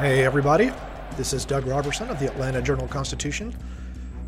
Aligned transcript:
Hey, 0.00 0.24
everybody. 0.24 0.72
This 1.18 1.34
is 1.34 1.44
Doug 1.44 1.66
Roberson 1.66 2.08
of 2.08 2.18
the 2.18 2.26
Atlanta 2.26 2.62
Journal 2.62 2.88
Constitution, 2.88 3.54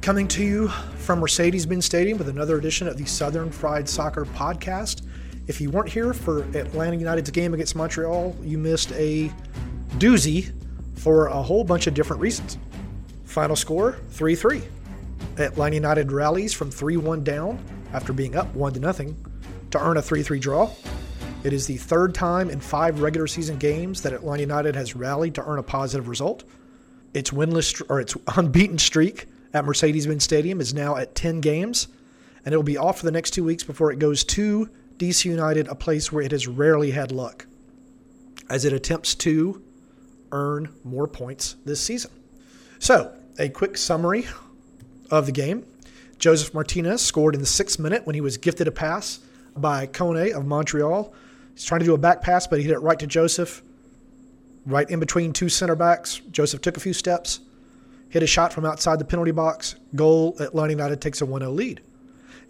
coming 0.03 0.29
to 0.29 0.45
you 0.45 0.69
from 0.69 1.21
Mercedes 1.21 1.65
Benz 1.65 1.87
Stadium 1.87 2.19
with 2.19 2.29
another 2.29 2.59
edition 2.59 2.87
of 2.87 2.99
the 2.99 3.07
Southern 3.07 3.51
Fried 3.51 3.89
Soccer 3.89 4.27
Podcast. 4.27 5.01
If 5.47 5.63
you 5.63 5.71
weren't 5.71 5.89
here 5.89 6.13
for 6.13 6.43
Atlanta 6.55 6.99
United's 6.99 7.31
game 7.31 7.55
against 7.55 7.75
Montreal, 7.75 8.37
you 8.43 8.59
missed 8.59 8.93
a 8.93 9.33
doozy 9.93 10.53
for 10.95 11.29
a 11.29 11.43
whole 11.43 11.65
bunch 11.65 11.87
of 11.87 11.95
different 11.95 12.21
reasons. 12.21 12.59
Final 13.25 13.57
score 13.57 13.99
3 14.11 14.35
3. 14.35 14.63
Atlanta 15.39 15.77
United 15.77 16.13
rallies 16.13 16.53
from 16.53 16.71
3 16.71 16.99
1 16.99 17.25
down 17.25 17.59
after 17.95 18.13
being 18.13 18.37
up 18.37 18.55
1 18.55 18.75
0 18.75 19.15
to 19.71 19.81
earn 19.83 19.97
a 19.97 20.03
3 20.03 20.23
3 20.23 20.39
draw. 20.39 20.71
It 21.45 21.53
is 21.53 21.67
the 21.67 21.77
third 21.77 22.15
time 22.15 22.51
in 22.51 22.61
five 22.61 23.01
regular 23.01 23.27
season 23.27 23.59
games 23.59 24.03
that 24.03 24.13
Atlanta 24.13 24.43
United 24.43 24.77
has 24.77 24.95
rallied 24.95 25.35
to 25.35 25.45
earn 25.45 25.59
a 25.59 25.63
positive 25.63 26.07
result. 26.07 26.45
Its 27.15 27.31
winless 27.31 27.83
or 27.89 28.01
its 28.01 28.17
unbeaten 28.37 28.79
streak 28.79 29.27
at 29.53 29.65
Mercedes-Benz 29.65 30.23
Stadium 30.23 30.61
is 30.61 30.73
now 30.73 30.97
at 30.97 31.17
10 31.17 31.41
games, 31.41 31.89
and 32.45 32.55
it 32.55 32.57
will 32.57 32.63
be 32.63 32.77
off 32.77 32.99
for 32.99 33.07
the 33.07 33.11
next 33.11 33.33
two 33.33 33.43
weeks 33.43 33.65
before 33.65 33.91
it 33.91 33.99
goes 33.99 34.23
to 34.25 34.71
DC 34.99 35.25
United, 35.25 35.67
a 35.67 35.75
place 35.75 36.13
where 36.13 36.23
it 36.23 36.31
has 36.31 36.47
rarely 36.47 36.93
had 36.93 37.11
luck, 37.11 37.47
as 38.49 38.65
it 38.65 38.73
attempts 38.73 39.17
to 39.17 39.61
earn 40.31 40.73
more 40.85 41.09
points 41.09 41.57
this 41.65 41.81
season. 41.81 42.13
So, 42.79 43.13
a 43.39 43.49
quick 43.49 43.77
summary 43.77 44.27
of 45.11 45.27
the 45.27 45.33
game. 45.33 45.67
Josef 46.19 46.55
Martinez 46.55 47.03
scored 47.03 47.35
in 47.35 47.41
the 47.41 47.47
sixth 47.47 47.81
minute 47.81 48.07
when 48.07 48.15
he 48.15 48.21
was 48.21 48.37
gifted 48.37 48.69
a 48.69 48.73
pass 48.73 49.19
by 49.57 49.89
Kone 49.89 50.33
of 50.33 50.47
Montreal 50.47 51.13
He's 51.55 51.65
trying 51.65 51.81
to 51.81 51.87
do 51.87 51.95
a 51.95 51.99
back 51.99 52.23
pass, 52.23 52.47
but 52.47 52.59
he 52.59 52.65
hit 52.65 52.73
it 52.73 52.81
right 52.81 52.99
to 52.99 53.07
Josef, 53.07 53.63
right 54.67 54.89
in 54.89 55.01
between 55.01 55.33
two 55.33 55.49
center 55.49 55.75
backs. 55.75 56.21
Josef 56.31 56.61
took 56.61 56.77
a 56.77 56.81
few 56.81 56.93
steps, 56.93 57.41
hit 58.09 58.23
a 58.23 58.27
shot 58.27 58.53
from 58.53 58.65
outside 58.65 58.99
the 58.99 59.05
penalty 59.05 59.31
box. 59.31 59.77
Goal. 59.95 60.37
Atlanta 60.41 60.73
United 60.73 61.01
takes 61.01 61.21
a 61.21 61.27
1 61.27 61.41
0 61.41 61.51
lead. 61.53 61.81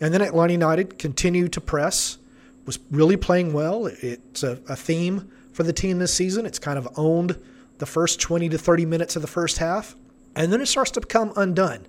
And 0.01 0.13
then 0.13 0.23
Atlanta 0.23 0.53
United 0.53 0.99
continued 0.99 1.53
to 1.53 1.61
press, 1.61 2.19
was 2.67 2.79
really 2.91 3.17
playing 3.17 3.53
well. 3.53 3.87
It's 3.87 4.43
a, 4.43 4.59
a 4.69 4.77
theme 4.77 5.31
for 5.53 5.63
the 5.63 5.73
team 5.73 5.99
this 5.99 6.13
season. 6.13 6.47
It's 6.47 6.59
kind 6.59 6.79
of 6.79 6.89
owned 6.97 7.39
the 7.79 7.87
first 7.87 8.21
20 8.21 8.49
to 8.49 8.59
30 8.59 8.87
minutes 8.87 9.17
of 9.17 9.23
the 9.23 9.29
first 9.29 9.59
half, 9.59 9.97
and 10.35 10.53
then 10.53 10.61
it 10.61 10.67
starts 10.67 10.91
to 10.93 11.01
become 11.01 11.33
undone. 11.37 11.87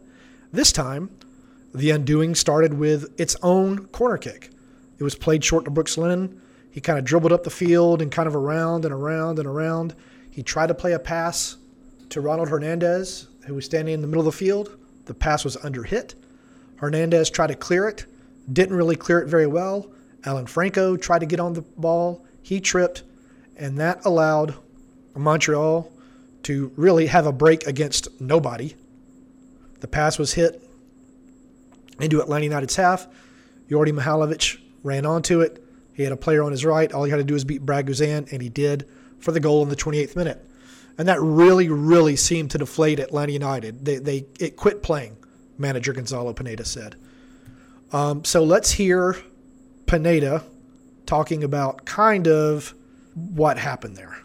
This 0.52 0.72
time, 0.72 1.10
the 1.74 1.90
undoing 1.90 2.36
started 2.36 2.76
with 2.76 3.20
its 3.20 3.36
own 3.42 3.88
corner 3.88 4.18
kick. 4.18 4.52
It 5.00 5.04
was 5.04 5.16
played 5.16 5.44
short 5.44 5.66
to 5.66 5.72
Brooks 5.72 5.98
Lennon. 5.98 6.40
He 6.74 6.82
kind 6.82 6.98
of 6.98 7.06
dribbled 7.06 7.32
up 7.32 7.44
the 7.44 7.52
field 7.52 8.02
and 8.02 8.12
kind 8.12 8.28
of 8.28 8.36
around 8.36 8.84
and 8.84 8.92
around 8.92 9.38
and 9.38 9.48
around. 9.48 9.94
He 10.32 10.42
tried 10.42 10.68
to 10.68 10.74
play 10.74 10.94
a 10.94 11.00
pass 11.00 11.58
to 12.10 12.20
Ronald 12.20 12.50
Hernandez, 12.50 13.28
who 13.46 13.54
was 13.54 13.66
standing 13.66 13.94
in 13.94 14.02
the 14.02 14.08
middle 14.08 14.28
of 14.28 14.34
the 14.34 14.38
field. 14.38 14.76
The 15.06 15.14
pass 15.14 15.44
was 15.44 15.56
under 15.58 15.84
hit. 15.84 16.16
Hernandez 16.78 17.30
tried 17.30 17.48
to 17.48 17.56
clear 17.56 17.88
it, 17.88 18.08
didn't 18.52 18.76
really 18.76 18.96
clear 18.96 19.20
it 19.20 19.28
very 19.28 19.46
well. 19.46 19.92
Alan 20.26 20.48
Franco 20.48 20.98
tried 20.98 21.20
to 21.20 21.28
get 21.28 21.40
on 21.40 21.54
the 21.54 21.62
ball. 21.62 22.26
He 22.42 22.60
tripped, 22.60 23.04
and 23.56 23.78
that 23.78 24.04
allowed 24.04 24.56
Montreal 25.16 25.92
to 26.42 26.72
really 26.76 27.06
have 27.06 27.28
a 27.28 27.32
break 27.32 27.68
against 27.68 28.20
nobody. 28.20 28.76
The 29.82 29.88
pass 29.88 30.18
was 30.18 30.34
hit 30.34 30.68
into 32.02 32.20
Atlanta 32.20 32.46
United's 32.46 32.78
half. 32.78 33.06
Djordje 33.70 33.96
Mihailovic 33.96 34.60
ran 34.82 35.06
onto 35.06 35.42
it, 35.42 35.63
he 35.94 36.04
had 36.04 36.12
a 36.12 36.18
player 36.18 36.44
on 36.44 36.52
his 36.52 36.66
right. 36.66 36.92
All 36.92 37.04
he 37.04 37.12
had 37.12 37.18
to 37.18 37.24
do 37.24 37.34
was 37.34 37.44
beat 37.44 37.66
Brad 37.66 37.88
Guzan, 37.88 38.32
and 38.32 38.42
he 38.42 38.50
did 38.50 38.88
for 39.20 39.32
the 39.32 39.40
goal 39.40 39.64
in 39.64 39.70
the 39.70 39.76
28th 39.76 40.16
minute. 40.16 40.46
And 40.98 41.08
that 41.08 41.20
really, 41.22 41.70
really 41.70 42.16
seemed 42.16 42.52
to 42.52 42.58
deflate 42.58 43.00
Atlanta 43.00 43.32
United. 43.32 43.86
They, 43.86 43.98
they 43.98 44.26
it 44.40 44.56
quit 44.56 44.84
playing, 44.84 45.18
manager 45.58 45.94
Gonzalo 45.94 46.34
Pineda 46.34 46.66
said. 46.66 46.96
Um, 47.92 48.24
so 48.24 48.44
let's 48.44 48.72
hear 48.72 49.18
Pineda 49.86 50.44
talking 51.06 51.44
about 51.44 51.86
kind 51.86 52.28
of 52.28 52.74
what 53.14 53.58
happened 53.58 53.96
there. 53.96 54.18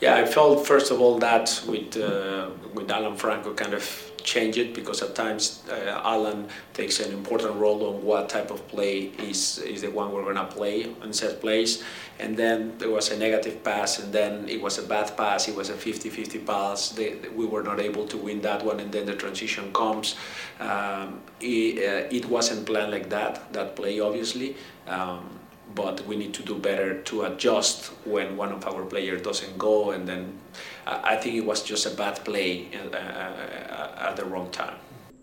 Yeah, 0.00 0.16
I 0.16 0.24
felt 0.24 0.66
first 0.66 0.90
of 0.90 1.00
all 1.00 1.18
that 1.18 1.62
with 1.68 1.96
uh, 1.96 2.50
with 2.74 2.90
Alan 2.90 3.16
Franco 3.16 3.54
kind 3.54 3.74
of 3.74 4.11
change 4.24 4.58
it 4.58 4.74
because 4.74 5.02
at 5.02 5.14
times 5.14 5.62
uh, 5.70 6.00
Alan 6.04 6.48
takes 6.74 7.00
an 7.00 7.12
important 7.12 7.54
role 7.56 7.86
on 7.88 8.02
what 8.02 8.28
type 8.28 8.50
of 8.50 8.66
play 8.68 9.10
is 9.18 9.58
is 9.58 9.82
the 9.82 9.90
one 9.90 10.12
we're 10.12 10.24
gonna 10.24 10.46
play 10.46 10.94
in 11.02 11.12
set 11.12 11.40
plays. 11.40 11.82
And 12.18 12.36
then 12.36 12.78
there 12.78 12.90
was 12.90 13.10
a 13.10 13.18
negative 13.18 13.64
pass, 13.64 13.98
and 13.98 14.12
then 14.12 14.48
it 14.48 14.60
was 14.62 14.78
a 14.78 14.82
bad 14.82 15.16
pass. 15.16 15.48
It 15.48 15.56
was 15.56 15.70
a 15.70 15.74
50-50 15.74 16.46
pass. 16.46 16.90
They, 16.90 17.16
we 17.34 17.46
were 17.46 17.64
not 17.64 17.80
able 17.80 18.06
to 18.06 18.16
win 18.16 18.40
that 18.42 18.64
one, 18.64 18.78
and 18.78 18.92
then 18.92 19.06
the 19.06 19.16
transition 19.16 19.72
comes. 19.72 20.14
Um, 20.60 21.20
it, 21.40 21.78
uh, 21.78 22.14
it, 22.14 22.26
wasn't 22.26 22.66
planned 22.66 22.92
like 22.92 23.08
that. 23.10 23.52
That 23.52 23.74
play, 23.74 23.98
obviously. 23.98 24.56
Um, 24.86 25.40
but 25.74 26.06
we 26.06 26.16
need 26.16 26.34
to 26.34 26.42
do 26.42 26.58
better 26.58 27.00
to 27.02 27.22
adjust 27.22 27.86
when 28.04 28.36
one 28.36 28.52
of 28.52 28.66
our 28.66 28.84
players 28.84 29.22
doesn't 29.22 29.56
go 29.58 29.90
and 29.92 30.08
then 30.08 30.38
I 30.86 31.16
think 31.16 31.36
it 31.36 31.44
was 31.44 31.62
just 31.62 31.86
a 31.86 31.90
bad 31.90 32.24
play 32.24 32.68
uh, 32.74 32.96
uh, 32.96 34.08
at 34.08 34.16
the 34.16 34.24
wrong 34.24 34.50
time. 34.50 34.74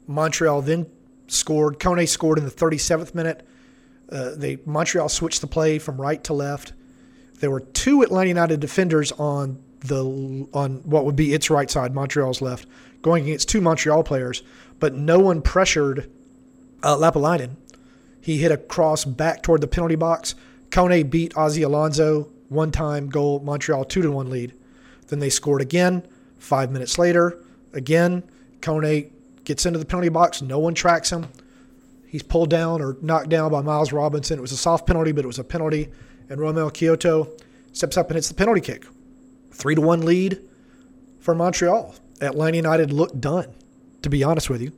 Montreal 0.07 0.61
then 0.61 0.87
scored. 1.27 1.79
Kone 1.79 2.07
scored 2.07 2.37
in 2.37 2.45
the 2.45 2.51
37th 2.51 3.13
minute. 3.13 3.45
Uh, 4.11 4.31
they 4.35 4.57
Montreal 4.65 5.09
switched 5.09 5.41
the 5.41 5.47
play 5.47 5.77
from 5.79 5.99
right 5.99 6.23
to 6.23 6.33
left. 6.33 6.73
There 7.39 7.51
were 7.51 7.59
two 7.59 8.01
Atlanta 8.01 8.29
United 8.29 8.59
defenders 8.59 9.11
on 9.13 9.61
the 9.81 10.03
on 10.53 10.77
what 10.83 11.05
would 11.05 11.15
be 11.15 11.33
its 11.33 11.49
right 11.49 11.69
side, 11.69 11.93
Montreal's 11.93 12.41
left, 12.41 12.67
going 13.01 13.25
against 13.25 13.49
two 13.49 13.61
Montreal 13.61 14.03
players, 14.03 14.43
but 14.79 14.93
no 14.93 15.19
one 15.19 15.41
pressured 15.41 16.09
uh, 16.83 16.95
Lappalainen. 16.95 17.55
He 18.21 18.37
hit 18.37 18.51
a 18.51 18.57
cross 18.57 19.05
back 19.05 19.43
toward 19.43 19.61
the 19.61 19.67
penalty 19.67 19.95
box. 19.95 20.35
Kone 20.69 21.09
beat 21.09 21.35
Ozzie 21.37 21.63
Alonso, 21.63 22.29
one 22.49 22.71
time 22.71 23.09
goal, 23.09 23.39
Montreal 23.39 23.85
2 23.85 24.01
to 24.01 24.11
1 24.11 24.29
lead. 24.29 24.53
Then 25.07 25.19
they 25.19 25.29
scored 25.29 25.61
again. 25.61 26.05
Five 26.37 26.71
minutes 26.71 26.97
later, 26.97 27.43
again, 27.73 28.23
Kone 28.61 29.09
gets 29.43 29.65
into 29.65 29.79
the 29.79 29.85
penalty 29.85 30.09
box. 30.09 30.41
No 30.41 30.59
one 30.59 30.73
tracks 30.73 31.11
him. 31.11 31.27
He's 32.07 32.23
pulled 32.23 32.49
down 32.49 32.81
or 32.81 32.97
knocked 33.01 33.29
down 33.29 33.51
by 33.51 33.61
Miles 33.61 33.91
Robinson. 33.91 34.39
It 34.39 34.41
was 34.41 34.51
a 34.51 34.57
soft 34.57 34.87
penalty, 34.87 35.11
but 35.11 35.23
it 35.23 35.27
was 35.27 35.39
a 35.39 35.43
penalty. 35.43 35.89
And 36.29 36.39
Romell 36.39 36.71
Quioto 36.71 37.29
steps 37.71 37.97
up 37.97 38.07
and 38.07 38.15
hits 38.15 38.29
the 38.29 38.33
penalty 38.33 38.61
kick. 38.61 38.85
Three 39.51 39.75
to 39.75 39.81
one 39.81 40.01
lead 40.01 40.41
for 41.19 41.35
Montreal. 41.35 41.95
Atlanta 42.21 42.57
United 42.57 42.91
looked 42.91 43.19
done, 43.21 43.53
to 44.01 44.09
be 44.09 44.23
honest 44.23 44.49
with 44.49 44.61
you. 44.61 44.71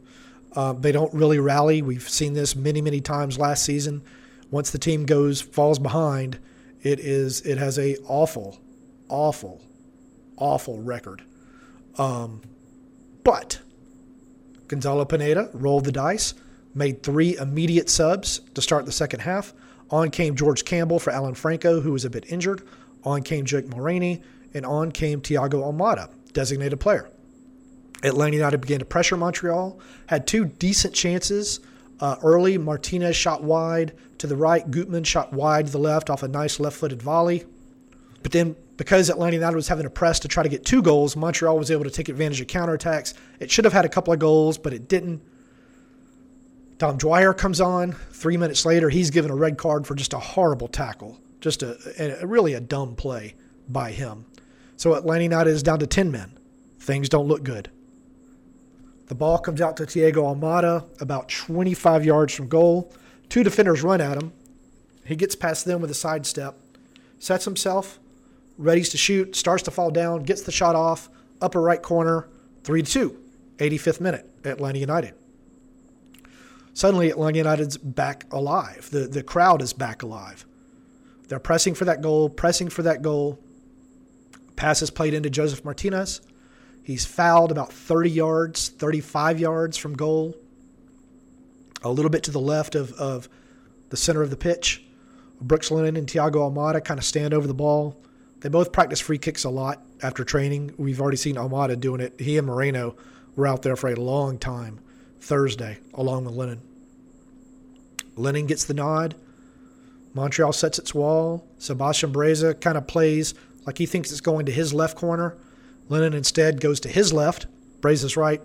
Uh, 0.54 0.74
they 0.74 0.92
don't 0.92 1.14
really 1.14 1.40
rally. 1.40 1.82
We've 1.82 2.08
seen 2.08 2.34
this 2.34 2.56
many, 2.56 2.82
many 2.82 3.02
times 3.02 3.40
last 3.40 3.64
season. 3.64 4.04
Once 4.50 4.72
the 4.72 4.80
team 4.80 5.06
goes 5.06 5.42
falls 5.42 5.80
behind, 5.80 6.40
it 6.82 7.00
is 7.00 7.42
it 7.42 7.58
has 7.58 7.80
a 7.80 7.96
awful, 8.08 8.60
awful 9.08 9.62
awful 10.42 10.82
record. 10.82 11.24
Um, 11.98 12.42
but 13.24 13.62
Gonzalo 14.68 15.06
Pineda 15.06 15.50
rolled 15.54 15.86
the 15.86 15.92
dice, 15.92 16.34
made 16.74 17.04
three 17.04 17.38
immediate 17.38 17.90
subs 17.90 18.42
to 18.56 18.62
start 18.62 18.86
the 18.86 18.92
second 18.92 19.22
half. 19.22 19.54
On 19.92 20.10
came 20.10 20.36
George 20.36 20.66
Campbell 20.66 21.00
for 21.00 21.12
Alan 21.12 21.36
Franco, 21.36 21.82
who 21.82 21.92
was 21.92 22.06
a 22.06 22.10
bit 22.10 22.26
injured. 22.32 22.64
On 23.04 23.22
came 23.22 23.46
Jake 23.46 23.68
Mulraney, 23.68 24.24
and 24.54 24.66
on 24.66 24.92
came 24.92 25.22
Thiago 25.22 25.64
Almada, 25.64 26.10
designated 26.34 26.80
player. 26.80 27.10
Atlanta 28.04 28.36
United 28.36 28.60
began 28.60 28.80
to 28.80 28.86
pressure 28.86 29.18
Montreal, 29.18 29.80
had 30.08 30.28
two 30.28 30.46
decent 30.46 30.94
chances 30.94 31.60
uh, 32.00 32.16
early. 32.24 32.58
Martinez 32.58 33.16
shot 33.16 33.44
wide 33.44 33.94
to 34.18 34.28
the 34.28 34.36
right, 34.36 34.70
Gutman 34.70 35.04
shot 35.04 35.34
wide 35.34 35.68
to 35.68 35.72
the 35.72 35.80
left 35.80 36.10
off 36.10 36.24
a 36.24 36.28
nice 36.28 36.60
left 36.60 36.78
footed 36.78 37.02
volley. 37.02 37.44
But 38.24 38.32
then, 38.32 38.56
because 38.78 39.10
Atlanta 39.10 39.36
United 39.36 39.56
was 39.56 39.68
having 39.68 39.84
to 39.84 39.90
press 39.90 40.20
to 40.22 40.28
try 40.28 40.44
to 40.44 40.50
get 40.50 40.66
two 40.66 40.82
goals, 40.82 41.16
Montreal 41.16 41.58
was 41.58 41.72
able 41.72 41.84
to 41.84 41.90
take 41.90 42.10
advantage 42.10 42.42
of 42.42 42.48
counterattacks. 42.48 43.14
It 43.40 43.52
should 43.52 43.66
have 43.66 43.74
had 43.74 43.86
a 43.86 43.90
couple 43.90 44.14
of 44.14 44.20
goals, 44.20 44.58
but 44.58 44.74
it 44.74 44.88
didn't. 44.88 45.22
Dom 46.78 46.98
Dwyer 46.98 47.34
comes 47.34 47.62
on. 47.62 47.92
Three 48.12 48.38
minutes 48.38 48.66
later, 48.66 48.90
he's 48.90 49.12
given 49.12 49.30
a 49.30 49.36
red 49.36 49.58
card 49.58 49.86
for 49.86 49.94
just 49.94 50.14
a 50.14 50.20
horrible 50.20 50.68
tackle, 50.68 51.20
just 51.40 51.62
a, 51.62 52.24
a 52.24 52.26
really 52.26 52.54
a 52.54 52.60
dumb 52.60 52.96
play 52.96 53.36
by 53.70 53.92
him. 53.92 54.26
So 54.78 54.96
Atlanta 54.96 55.24
United 55.24 55.52
is 55.52 55.62
down 55.62 55.78
to 55.80 55.88
10 55.88 56.12
men. 56.12 56.38
Things 56.80 57.08
don't 57.08 57.28
look 57.28 57.44
good. 57.44 57.70
The 59.12 59.16
ball 59.16 59.40
comes 59.40 59.60
out 59.60 59.76
to 59.76 59.84
Thiago 59.84 60.24
Almada 60.24 60.86
about 61.02 61.28
25 61.28 62.06
yards 62.06 62.34
from 62.34 62.48
goal. 62.48 62.94
Two 63.28 63.44
defenders 63.44 63.84
run 63.84 64.00
at 64.00 64.16
him. 64.16 64.32
He 65.04 65.18
gets 65.18 65.36
past 65.36 65.66
them 65.66 65.82
with 65.82 65.92
a 65.92 65.94
sidestep, 65.94 66.58
sets 67.20 67.44
himself, 67.44 68.00
readies 68.58 68.90
to 68.92 68.98
shoot, 68.98 69.36
starts 69.36 69.64
to 69.64 69.72
fall 69.72 69.92
down, 69.92 70.24
gets 70.24 70.44
the 70.44 70.52
shot 70.54 70.78
off, 70.78 71.10
upper 71.42 71.62
right 71.62 71.82
corner, 71.82 72.30
3 72.64 72.84
2, 72.84 73.20
85th 73.58 74.00
minute, 74.00 74.30
Atlanta 74.46 74.80
United. 74.80 75.14
Suddenly, 76.74 77.10
Atlanta 77.10 77.40
United's 77.40 77.76
back 77.76 78.32
alive. 78.32 78.90
The, 78.92 79.10
the 79.10 79.24
crowd 79.24 79.62
is 79.62 79.74
back 79.74 80.04
alive. 80.04 80.46
They're 81.28 81.38
pressing 81.38 81.74
for 81.74 81.84
that 81.84 82.02
goal, 82.02 82.30
pressing 82.30 82.70
for 82.70 82.84
that 82.84 83.02
goal. 83.02 83.42
Pass 84.56 84.82
is 84.82 84.90
played 84.90 85.14
into 85.14 85.30
Josef 85.30 85.66
Martinez. 85.66 86.22
He's 86.84 87.06
fouled 87.06 87.52
about 87.52 87.72
30 87.72 88.10
yards, 88.10 88.70
35 88.70 89.40
yards 89.40 89.78
from 89.78 89.94
goal, 89.94 90.36
a 91.84 91.90
little 91.92 92.12
bit 92.12 92.24
to 92.24 92.32
the 92.32 92.40
left 92.40 92.76
of, 92.76 92.92
of 92.94 93.30
the 93.90 93.98
center 93.98 94.22
of 94.22 94.30
the 94.30 94.38
pitch. 94.38 94.84
Brooks 95.40 95.72
Lennon 95.72 95.96
and 95.98 96.08
Thiago 96.08 96.52
Almada 96.52 96.84
kind 96.84 97.00
of 97.00 97.04
stand 97.04 97.34
over 97.34 97.48
the 97.48 97.54
ball. 97.54 97.98
They 98.42 98.50
both 98.50 98.72
practice 98.72 99.00
free 99.00 99.18
kicks 99.18 99.44
a 99.44 99.50
lot 99.50 99.84
after 100.02 100.24
training. 100.24 100.74
We've 100.78 101.02
already 101.02 101.18
seen 101.18 101.36
Almada 101.36 101.80
doing 101.80 102.02
it. 102.02 102.20
He 102.20 102.38
and 102.38 102.48
Moreno 102.48 102.96
were 103.36 103.48
out 103.48 103.62
there 103.62 103.76
for 103.76 103.90
a 103.90 103.96
long 103.96 104.38
time 104.38 104.80
Thursday, 105.20 105.78
along 105.94 106.26
with 106.26 106.36
Lennon. 106.36 106.62
Lennon 108.16 108.48
gets 108.48 108.66
the 108.66 108.74
nod. 108.74 109.16
Montreal 110.14 110.54
sets 110.54 110.80
its 110.80 110.94
wall. 110.94 111.48
Sebastian 111.58 112.12
Breza 112.12 112.60
kind 112.60 112.78
of 112.78 112.88
plays 112.88 113.34
like 113.66 113.78
he 113.78 113.86
thinks 113.86 114.12
it's 114.12 114.22
going 114.22 114.46
to 114.48 114.52
his 114.52 114.74
left 114.74 114.98
corner. 114.98 115.38
Lennon 115.92 116.14
instead 116.14 116.62
goes 116.62 116.80
to 116.80 116.90
his 116.90 117.12
left. 117.12 117.48
Breza's 117.82 118.16
right. 118.16 118.42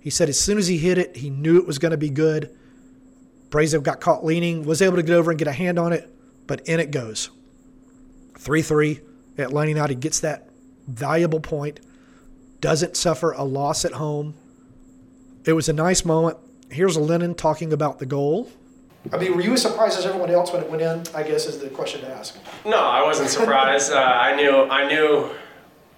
He 0.00 0.10
said 0.10 0.28
as 0.28 0.40
soon 0.40 0.58
as 0.58 0.66
he 0.66 0.78
hit 0.78 0.98
it, 0.98 1.18
he 1.18 1.30
knew 1.30 1.58
it 1.58 1.66
was 1.66 1.78
going 1.78 1.92
to 1.92 1.96
be 1.96 2.10
good. 2.10 2.50
Breza 3.50 3.80
got 3.80 4.00
caught 4.00 4.24
leaning, 4.24 4.64
was 4.64 4.82
able 4.82 4.96
to 4.96 5.04
get 5.04 5.14
over 5.14 5.30
and 5.30 5.38
get 5.38 5.46
a 5.46 5.52
hand 5.52 5.78
on 5.78 5.92
it, 5.92 6.12
but 6.48 6.60
in 6.66 6.80
it 6.80 6.90
goes. 6.90 7.30
3 8.36 8.62
3. 8.62 9.00
at 9.38 9.44
Atlanta 9.46 9.68
United 9.68 10.00
gets 10.00 10.18
that 10.20 10.48
valuable 10.88 11.38
point, 11.38 11.78
doesn't 12.60 12.96
suffer 12.96 13.30
a 13.30 13.44
loss 13.44 13.84
at 13.84 13.92
home. 13.92 14.34
It 15.44 15.52
was 15.52 15.68
a 15.68 15.72
nice 15.72 16.04
moment. 16.04 16.36
Here's 16.68 16.96
Lennon 16.96 17.36
talking 17.36 17.72
about 17.72 18.00
the 18.00 18.06
goal. 18.06 18.50
I 19.12 19.18
mean, 19.18 19.36
were 19.36 19.42
you 19.42 19.52
as 19.52 19.62
surprised 19.62 20.00
as 20.00 20.04
everyone 20.04 20.30
else 20.30 20.52
when 20.52 20.62
it 20.62 20.68
went 20.68 20.82
in? 20.82 21.04
I 21.14 21.22
guess 21.22 21.46
is 21.46 21.58
the 21.58 21.68
question 21.68 22.00
to 22.00 22.08
ask. 22.08 22.36
No, 22.66 22.78
I 22.78 23.04
wasn't 23.04 23.30
surprised. 23.30 23.92
uh, 23.92 23.98
I 23.98 24.34
knew. 24.34 24.64
I 24.64 24.88
knew. 24.88 25.30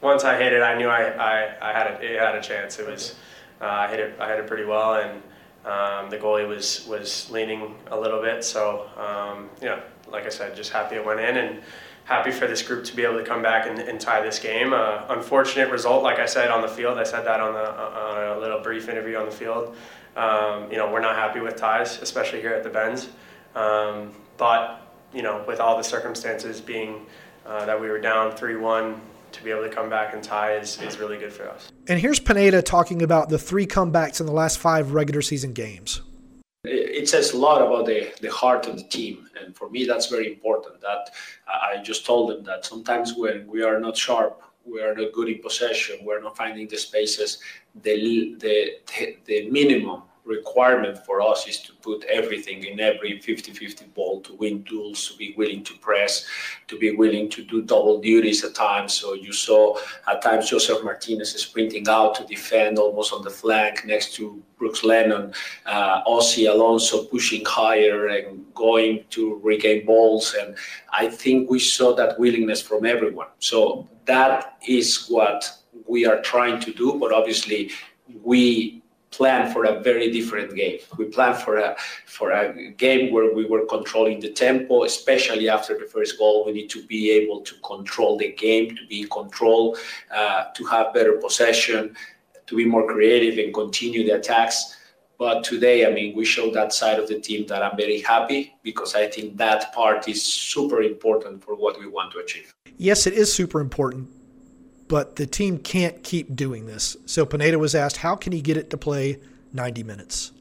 Once 0.02 0.25
I 0.25 0.37
hit 0.37 0.52
it, 0.52 0.62
I 0.62 0.76
knew 0.76 0.88
I, 0.88 1.10
I, 1.10 1.70
I 1.70 1.72
had 1.72 1.87
a, 1.87 2.02
it 2.02 2.20
had 2.20 2.34
a 2.34 2.43
chance. 2.43 2.78
It 2.78 2.87
was. 2.87 3.14
Uh, 3.60 3.66
I 3.66 3.88
hit 3.88 4.00
it. 4.00 4.20
I 4.20 4.28
hit 4.28 4.40
it 4.40 4.49
pretty 4.49 4.64
well, 4.64 4.94
and 4.94 5.22
um, 5.64 6.10
the 6.10 6.19
goalie 6.19 6.46
was 6.46 6.84
was 6.88 7.31
leaning 7.31 7.76
a 7.87 7.99
little 7.99 8.20
bit. 8.20 8.44
So 8.44 8.90
um, 8.96 9.49
yeah, 9.62 9.81
like 10.10 10.26
I 10.26 10.28
said, 10.28 10.56
just 10.56 10.72
happy 10.72 10.96
it 10.96 11.06
went 11.06 11.20
in, 11.20 11.37
and 11.37 11.62
happy 12.04 12.32
for 12.32 12.49
this 12.49 12.62
group 12.62 12.84
to 12.84 12.96
be 12.96 13.04
able 13.04 13.19
to 13.19 13.25
come 13.25 13.43
back 13.43 13.69
and, 13.69 13.78
and 13.78 14.00
tie 14.00 14.20
this 14.20 14.40
game. 14.40 14.72
Uh, 14.72 15.04
unfortunate 15.08 15.70
result, 15.70 16.02
like 16.02 16.19
I 16.19 16.26
said 16.26 16.50
on 16.50 16.62
the 16.62 16.69
field. 16.69 16.99
I 16.99 17.04
said 17.04 17.25
that 17.25 17.38
on 17.38 17.54
the 17.54 17.70
on 17.70 18.37
a 18.37 18.40
little 18.40 18.60
brief 18.60 18.88
interview 18.88 19.16
on 19.16 19.26
the 19.26 19.32
field. 19.32 19.76
Um, 20.16 20.69
you 20.69 20.78
know, 20.78 20.90
we're 20.93 21.00
not 21.00 21.14
happy 21.14 21.38
with 21.38 21.54
ties, 21.54 22.02
especially 22.02 22.40
here 22.40 22.52
at 22.52 22.64
the 22.64 22.70
Benz. 22.70 23.08
Um, 23.54 24.12
but 24.37 24.81
you 25.14 25.22
know, 25.22 25.44
with 25.46 25.60
all 25.60 25.76
the 25.76 25.84
circumstances 25.84 26.60
being 26.60 27.06
uh, 27.46 27.64
that 27.66 27.81
we 27.81 27.88
were 27.88 28.00
down 28.00 28.32
three-one, 28.32 29.00
to 29.32 29.43
be 29.43 29.50
able 29.50 29.62
to 29.62 29.69
come 29.69 29.88
back 29.88 30.14
and 30.14 30.23
tie 30.23 30.55
is, 30.55 30.81
is 30.82 30.99
really 30.99 31.19
good 31.19 31.32
for 31.32 31.49
us. 31.49 31.70
And 31.88 31.99
here's 31.99 32.20
Pineda 32.20 32.62
talking 32.62 33.02
about 33.02 33.29
the 33.29 33.38
three 33.38 33.67
comebacks 33.67 34.20
in 34.20 34.26
the 34.26 34.32
last 34.32 34.58
five 34.58 34.93
regular 34.93 35.23
season 35.23 35.52
games. 35.52 36.02
It 36.64 37.08
says 37.08 37.32
a 37.32 37.38
lot 37.38 37.61
about 37.61 37.87
the, 37.87 38.12
the 38.20 38.31
heart 38.31 38.69
of 38.69 38.76
the 38.76 38.84
team, 38.84 39.29
and 39.40 39.56
for 39.56 39.69
me 39.69 39.84
that's 39.84 40.06
very 40.06 40.32
important. 40.32 40.81
That 40.81 41.11
I 41.49 41.82
just 41.82 42.06
told 42.06 42.31
them 42.31 42.44
that 42.44 42.64
sometimes 42.64 43.14
when 43.14 43.49
we 43.49 43.64
are 43.64 43.81
not 43.81 43.96
sharp, 43.96 44.40
we 44.64 44.81
are 44.81 44.94
not 44.94 45.12
good 45.12 45.29
in 45.29 45.40
possession, 45.40 45.99
we're 46.05 46.20
not 46.20 46.37
finding 46.37 46.69
the 46.69 46.76
spaces. 46.76 47.38
The 47.82 48.37
the 48.38 48.76
the 49.25 49.50
minimum 49.50 50.02
requirement 50.24 51.04
for 51.04 51.20
us 51.20 51.48
is 51.48 51.60
to 51.60 51.72
put 51.74 52.04
everything 52.04 52.64
in 52.64 52.78
every 52.78 53.19
50-50 53.19 53.92
ball 53.92 54.20
to 54.20 54.34
win 54.34 54.62
duels, 54.62 55.08
to 55.08 55.16
be 55.16 55.34
willing 55.36 55.64
to 55.64 55.74
press, 55.78 56.26
to 56.69 56.78
be 56.78 56.94
willing 56.94 57.28
to 57.30 57.42
do 57.42 57.62
double 57.62 58.00
duties 58.00 58.44
at 58.44 58.54
times. 58.54 58.92
So 58.92 59.14
you 59.14 59.32
saw 59.32 59.78
at 60.08 60.22
times 60.22 60.48
Josef 60.48 60.84
Martinez 60.84 61.34
sprinting 61.34 61.88
out 61.88 62.14
to 62.16 62.24
defend 62.24 62.78
almost 62.78 63.12
on 63.12 63.22
the 63.22 63.30
flank 63.30 63.84
next 63.84 64.14
to 64.14 64.40
Brooks 64.58 64.84
Lennon, 64.84 65.34
uh, 65.66 66.02
Ozzie 66.06 66.46
Alonso 66.46 67.04
pushing 67.04 67.44
higher 67.44 68.06
and 68.06 68.44
going 68.54 69.04
to 69.10 69.40
regain 69.42 69.84
balls. 69.84 70.36
And 70.40 70.54
I 70.92 71.08
think 71.08 71.50
we 71.50 71.58
saw 71.58 71.94
that 71.96 72.18
willingness 72.18 72.62
from 72.62 72.86
everyone. 72.86 73.28
So 73.40 73.88
that 74.04 74.58
is 74.66 75.06
what 75.08 75.50
we 75.88 76.06
are 76.06 76.20
trying 76.20 76.60
to 76.60 76.72
do. 76.72 76.94
But 76.94 77.12
obviously, 77.12 77.72
we 78.22 78.81
plan 79.12 79.53
for 79.53 79.64
a 79.64 79.81
very 79.81 80.11
different 80.11 80.55
game. 80.55 80.79
We 80.99 81.05
planned 81.05 81.38
for 81.38 81.59
a 81.59 81.76
for 82.06 82.32
a 82.32 82.73
game 82.73 83.12
where 83.12 83.32
we 83.32 83.44
were 83.44 83.64
controlling 83.67 84.19
the 84.21 84.33
tempo, 84.33 84.85
especially 84.85 85.49
after 85.49 85.78
the 85.78 85.87
first 85.87 86.19
goal. 86.19 86.45
We 86.47 86.52
need 86.52 86.71
to 86.71 86.85
be 86.87 87.11
able 87.11 87.40
to 87.42 87.54
control 87.73 88.19
the 88.19 88.33
game, 88.33 88.75
to 88.75 88.87
be 88.88 89.02
in 89.02 89.09
control, 89.09 89.76
uh, 90.14 90.45
to 90.57 90.64
have 90.64 90.92
better 90.92 91.12
possession, 91.12 91.95
to 92.47 92.57
be 92.57 92.64
more 92.64 92.87
creative 92.92 93.38
and 93.42 93.54
continue 93.54 94.04
the 94.04 94.16
attacks. 94.16 94.76
But 95.19 95.45
today, 95.45 95.87
I 95.87 95.90
mean, 95.92 96.16
we 96.16 96.25
showed 96.25 96.52
that 96.54 96.73
side 96.73 96.99
of 96.99 97.07
the 97.07 97.21
team 97.21 97.47
that 97.47 97.62
I'm 97.62 97.76
very 97.76 98.00
happy 98.00 98.54
because 98.64 98.97
I 98.97 99.07
think 99.07 99.37
that 99.37 99.73
part 99.73 100.09
is 100.09 100.21
super 100.25 100.83
important 100.83 101.45
for 101.45 101.54
what 101.54 101.78
we 101.78 101.87
want 101.87 102.12
to 102.12 102.19
achieve. 102.19 102.52
Yes, 102.76 103.07
it 103.07 103.12
is 103.12 103.33
super 103.33 103.61
important 103.61 104.09
but 104.92 105.16
the 105.16 105.25
team 105.25 105.56
can't 105.56 106.02
keep 106.02 106.37
doing 106.37 106.66
this. 106.66 106.99
So 107.06 107.25
Pineda 107.25 107.58
was 107.58 107.75
asked, 107.75 107.96
how 107.96 108.14
can 108.14 108.30
he 108.30 108.42
get 108.42 108.58
it 108.58 108.68
to 108.68 108.76
play 108.76 109.18
90 109.54 109.82
minutes? 109.84 110.32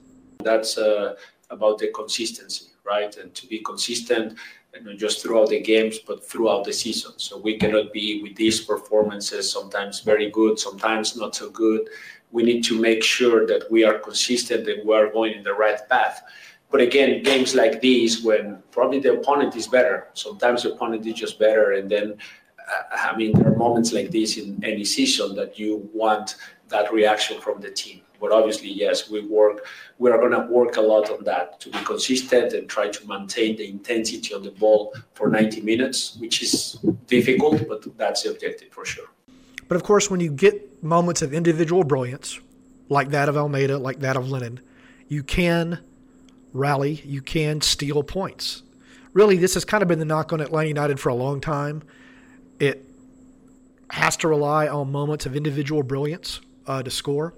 That's 0.43 0.77
uh, 0.77 1.15
about 1.50 1.77
the 1.77 1.88
consistency, 1.96 2.65
right? 2.84 3.15
And 3.15 3.34
to 3.34 3.48
be 3.48 3.60
consistent, 3.60 4.38
not 4.81 4.98
just 4.98 5.24
throughout 5.24 5.48
the 5.51 5.62
games, 5.62 6.00
but 6.00 6.27
throughout 6.29 6.65
the 6.65 6.74
season. 6.74 7.13
So 7.15 7.38
we 7.38 7.58
cannot 7.58 7.93
be 7.93 8.22
with 8.22 8.36
these 8.36 8.60
performances, 8.60 9.50
sometimes 9.50 10.01
very 10.01 10.29
good, 10.29 10.60
sometimes 10.60 11.15
not 11.15 11.34
so 11.34 11.50
good. 11.50 11.88
We 12.31 12.43
need 12.43 12.65
to 12.65 12.77
make 12.77 13.03
sure 13.03 13.48
that 13.48 13.72
we 13.72 13.86
are 13.86 14.00
consistent 14.00 14.67
and 14.67 14.86
we 14.86 14.93
are 14.93 15.10
going 15.13 15.31
in 15.31 15.43
the 15.46 15.53
right 15.53 15.79
path. 15.88 16.24
But 16.70 16.81
again, 16.81 17.24
games 17.24 17.55
like 17.55 17.79
these, 17.79 18.22
when 18.22 18.62
probably 18.72 19.00
the 19.00 19.13
opponent 19.13 19.55
is 19.55 19.67
better, 19.67 20.08
sometimes 20.13 20.63
the 20.63 20.74
opponent 20.74 21.05
is 21.05 21.13
just 21.13 21.39
better, 21.39 21.72
and 21.72 21.89
then 21.89 22.17
Uh, 22.72 23.10
I 23.12 23.16
mean, 23.16 23.34
there 23.38 23.51
are 23.51 23.56
moments 23.56 23.92
like 23.92 24.12
this 24.12 24.38
in 24.38 24.63
any 24.63 24.86
season 24.86 25.36
that 25.36 25.60
you 25.60 25.90
want 25.94 26.36
that 26.70 26.92
reaction 26.94 27.40
from 27.42 27.62
the 27.62 27.70
team. 27.70 28.01
But 28.20 28.32
obviously, 28.32 28.72
yes, 28.72 29.10
we 29.10 29.25
work. 29.28 29.66
We 29.98 30.12
are 30.12 30.18
going 30.18 30.32
to 30.32 30.46
work 30.51 30.78
a 30.78 30.82
lot 30.82 31.10
on 31.10 31.24
that 31.24 31.60
to 31.62 31.72
be 31.72 31.80
consistent 31.84 32.54
and 32.54 32.70
try 32.70 32.90
to 32.90 33.08
maintain 33.08 33.58
the 33.58 33.68
intensity 33.68 34.34
on 34.34 34.44
the 34.44 34.51
ball 34.51 34.94
for 35.13 35.28
90 35.28 35.62
minutes, 35.62 36.16
which 36.18 36.44
is 36.44 36.78
difficult, 37.08 37.68
but 37.68 37.98
that's 37.98 38.24
the 38.24 38.32
objective 38.32 38.72
for 38.72 38.86
sure. 38.86 39.08
But 39.68 39.75
of 39.75 39.84
course, 39.84 40.12
when 40.12 40.20
you 40.20 40.32
get 40.32 40.84
moments 40.84 41.24
of 41.24 41.34
individual 41.34 41.84
brilliance, 41.84 42.40
like 42.90 43.10
that 43.10 43.28
of 43.28 43.36
Almada, 43.36 43.82
like 43.82 44.01
that 44.01 44.16
of 44.16 44.30
Lennon, 44.30 44.60
you 45.08 45.24
can 45.24 45.80
rally, 46.54 47.01
you 47.04 47.22
can 47.22 47.62
steal 47.62 48.04
points. 48.04 48.62
Really, 49.13 49.38
this 49.38 49.56
has 49.56 49.66
kind 49.66 49.82
of 49.82 49.88
been 49.88 50.00
the 50.00 50.06
knock 50.06 50.32
on 50.32 50.42
Atlanta 50.42 50.68
United 50.68 51.00
for 51.00 51.10
a 51.10 51.16
long 51.16 51.42
time 51.42 51.84
it 52.62 52.86
has 53.89 54.15
to 54.18 54.27
rely 54.27 54.68
on 54.68 54.91
moments 54.91 55.25
of 55.25 55.36
individual 55.36 55.82
brilliance 55.84 56.39
uh, 56.68 56.84
to 56.84 56.91
score. 56.91 57.34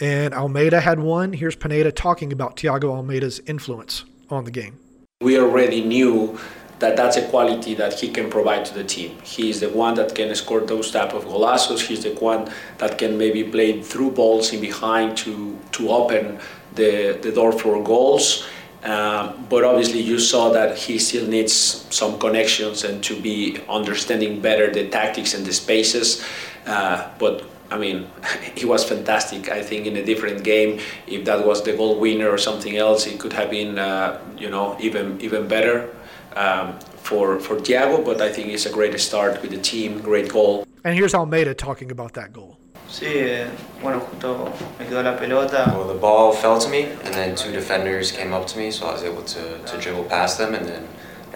And 0.00 0.34
Almada 0.34 0.82
had 0.82 0.98
one. 0.98 1.32
Here's 1.32 1.54
Pineda 1.54 1.92
talking 1.92 2.32
about 2.32 2.56
Thiago 2.56 2.88
Almada's 2.98 3.40
influence 3.46 4.04
on 4.28 4.44
the 4.44 4.50
game. 4.50 4.80
We 5.20 5.38
already 5.38 5.82
knew 5.84 6.38
that 6.80 6.96
that's 6.96 7.16
a 7.16 7.26
quality 7.28 7.74
that 7.74 8.00
he 8.00 8.10
can 8.10 8.28
provide 8.28 8.64
to 8.64 8.74
the 8.74 8.82
team. 8.82 9.16
He's 9.22 9.60
the 9.60 9.70
one 9.70 9.94
that 9.94 10.16
can 10.16 10.34
score 10.34 10.60
those 10.60 10.90
type 10.90 11.14
of 11.14 11.24
golazos. 11.26 11.86
He's 11.86 12.02
the 12.02 12.14
one 12.14 12.50
that 12.78 12.98
can 12.98 13.16
maybe 13.16 13.44
play 13.44 13.80
through 13.80 14.10
balls 14.10 14.52
in 14.52 14.60
behind 14.60 15.16
to 15.18 15.56
to 15.76 15.90
open 15.90 16.40
the, 16.74 17.16
the 17.22 17.30
door 17.30 17.52
for 17.52 17.80
goals. 17.82 18.44
Um, 18.84 19.46
but 19.48 19.64
obviously, 19.64 20.00
you 20.00 20.18
saw 20.18 20.50
that 20.50 20.76
he 20.76 20.98
still 20.98 21.26
needs 21.26 21.54
some 21.90 22.18
connections 22.18 22.84
and 22.84 23.02
to 23.04 23.18
be 23.18 23.58
understanding 23.68 24.40
better 24.40 24.70
the 24.70 24.88
tactics 24.90 25.32
and 25.32 25.44
the 25.46 25.52
spaces. 25.52 26.22
Uh, 26.66 27.08
but 27.18 27.44
I 27.70 27.78
mean, 27.78 28.06
he 28.54 28.66
was 28.66 28.84
fantastic. 28.84 29.50
I 29.50 29.62
think 29.62 29.86
in 29.86 29.96
a 29.96 30.04
different 30.04 30.44
game, 30.44 30.80
if 31.06 31.24
that 31.24 31.46
was 31.46 31.62
the 31.62 31.72
goal 31.72 31.98
winner 31.98 32.28
or 32.28 32.38
something 32.38 32.76
else, 32.76 33.06
it 33.06 33.18
could 33.18 33.32
have 33.32 33.50
been, 33.50 33.78
uh, 33.78 34.20
you 34.38 34.50
know, 34.50 34.76
even 34.80 35.20
even 35.20 35.48
better 35.48 35.88
um, 36.36 36.78
for 37.02 37.40
for 37.40 37.56
Thiago. 37.56 38.04
But 38.04 38.20
I 38.20 38.30
think 38.30 38.48
it's 38.48 38.66
a 38.66 38.72
great 38.72 38.98
start 39.00 39.40
with 39.40 39.50
the 39.50 39.62
team, 39.62 40.00
great 40.00 40.30
goal. 40.30 40.66
And 40.84 40.94
here's 40.94 41.14
Almada 41.14 41.56
talking 41.56 41.90
about 41.90 42.12
that 42.12 42.34
goal. 42.34 42.58
Sí, 42.94 43.06
eh, 43.08 43.48
bueno, 43.82 43.98
justo 43.98 44.52
me 44.78 44.86
quedó 44.86 45.02
la 45.02 45.16
pelota. 45.16 45.74
Well, 45.76 45.88
the 45.88 45.98
ball 45.98 46.30
fell 46.30 46.60
to 46.60 46.68
me, 46.68 46.84
and 47.02 47.12
then 47.12 47.34
two 47.34 47.50
defenders 47.50 48.12
came 48.12 48.32
up 48.32 48.46
to 48.46 48.56
me, 48.56 48.70
so 48.70 48.86
I 48.86 48.92
was 48.92 49.02
able 49.02 49.22
to, 49.22 49.58
to 49.58 49.78
dribble 49.78 50.04
past 50.04 50.38
them, 50.38 50.54
and 50.54 50.64
then 50.64 50.86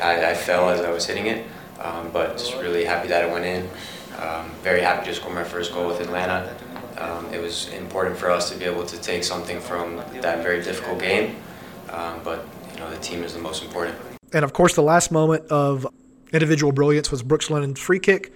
I, 0.00 0.30
I 0.30 0.34
fell 0.34 0.70
as 0.70 0.82
I 0.82 0.92
was 0.92 1.04
hitting 1.06 1.26
it. 1.26 1.44
Um, 1.80 2.10
but 2.12 2.38
just 2.38 2.54
really 2.58 2.84
happy 2.84 3.08
that 3.08 3.24
it 3.24 3.32
went 3.32 3.44
in. 3.44 3.68
Um, 4.20 4.52
very 4.62 4.80
happy 4.82 5.06
to 5.06 5.14
score 5.16 5.34
my 5.34 5.42
first 5.42 5.74
goal 5.74 5.88
with 5.88 6.00
Atlanta. 6.00 6.54
Um, 6.96 7.26
it 7.34 7.42
was 7.42 7.68
important 7.70 8.16
for 8.16 8.30
us 8.30 8.48
to 8.52 8.56
be 8.56 8.64
able 8.64 8.86
to 8.86 8.96
take 9.00 9.24
something 9.24 9.58
from 9.58 9.96
that 10.20 10.44
very 10.44 10.62
difficult 10.62 11.00
game, 11.00 11.34
um, 11.90 12.20
but 12.22 12.46
you 12.72 12.78
know 12.78 12.88
the 12.88 12.98
team 12.98 13.24
is 13.24 13.34
the 13.34 13.40
most 13.40 13.64
important. 13.64 13.96
And 14.32 14.44
of 14.44 14.52
course, 14.52 14.76
the 14.76 14.84
last 14.84 15.10
moment 15.10 15.44
of 15.50 15.88
individual 16.32 16.70
brilliance 16.70 17.10
was 17.10 17.24
Brooks 17.24 17.50
Lennon's 17.50 17.80
free 17.80 17.98
kick. 17.98 18.32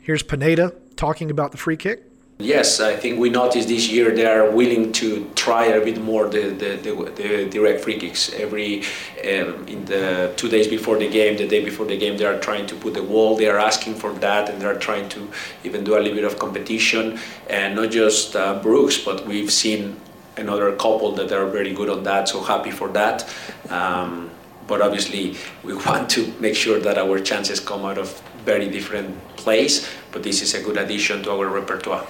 Here's 0.00 0.22
Pineda 0.22 0.72
talking 0.96 1.30
about 1.30 1.52
the 1.52 1.58
free 1.58 1.76
kick. 1.76 2.08
Yes, 2.42 2.80
I 2.80 2.96
think 2.96 3.20
we 3.20 3.30
noticed 3.30 3.68
this 3.68 3.88
year 3.88 4.10
they 4.10 4.26
are 4.26 4.50
willing 4.50 4.90
to 4.94 5.30
try 5.36 5.66
a 5.66 5.84
bit 5.84 6.02
more 6.02 6.28
the, 6.28 6.48
the, 6.50 6.70
the, 6.76 7.12
the 7.14 7.48
direct 7.48 7.82
free 7.82 7.96
kicks. 7.96 8.32
Every 8.32 8.80
um, 9.20 9.64
in 9.68 9.84
the 9.84 10.32
two 10.36 10.48
days 10.48 10.66
before 10.66 10.98
the 10.98 11.08
game, 11.08 11.36
the 11.36 11.46
day 11.46 11.64
before 11.64 11.86
the 11.86 11.96
game, 11.96 12.16
they 12.16 12.24
are 12.24 12.40
trying 12.40 12.66
to 12.66 12.74
put 12.74 12.94
the 12.94 13.02
wall. 13.02 13.36
They 13.36 13.48
are 13.48 13.58
asking 13.58 13.94
for 13.94 14.12
that, 14.14 14.48
and 14.48 14.60
they 14.60 14.66
are 14.66 14.76
trying 14.76 15.08
to 15.10 15.30
even 15.62 15.84
do 15.84 15.96
a 15.96 16.00
little 16.00 16.16
bit 16.16 16.24
of 16.24 16.36
competition. 16.40 17.20
And 17.48 17.76
not 17.76 17.92
just 17.92 18.34
uh, 18.34 18.60
Brooks, 18.60 18.98
but 18.98 19.24
we've 19.24 19.52
seen 19.52 20.00
another 20.36 20.72
couple 20.72 21.12
that 21.12 21.30
are 21.30 21.46
very 21.46 21.72
good 21.72 21.88
on 21.88 22.02
that. 22.02 22.28
So 22.28 22.42
happy 22.42 22.72
for 22.72 22.88
that. 22.88 23.32
Um, 23.70 24.32
but 24.66 24.82
obviously, 24.82 25.36
we 25.62 25.74
want 25.74 26.10
to 26.10 26.34
make 26.40 26.56
sure 26.56 26.80
that 26.80 26.98
our 26.98 27.20
chances 27.20 27.60
come 27.60 27.84
out 27.84 27.98
of 27.98 28.20
very 28.44 28.68
different 28.68 29.16
place. 29.36 29.88
But 30.10 30.24
this 30.24 30.42
is 30.42 30.54
a 30.54 30.60
good 30.60 30.76
addition 30.76 31.22
to 31.22 31.30
our 31.30 31.46
repertoire. 31.46 32.04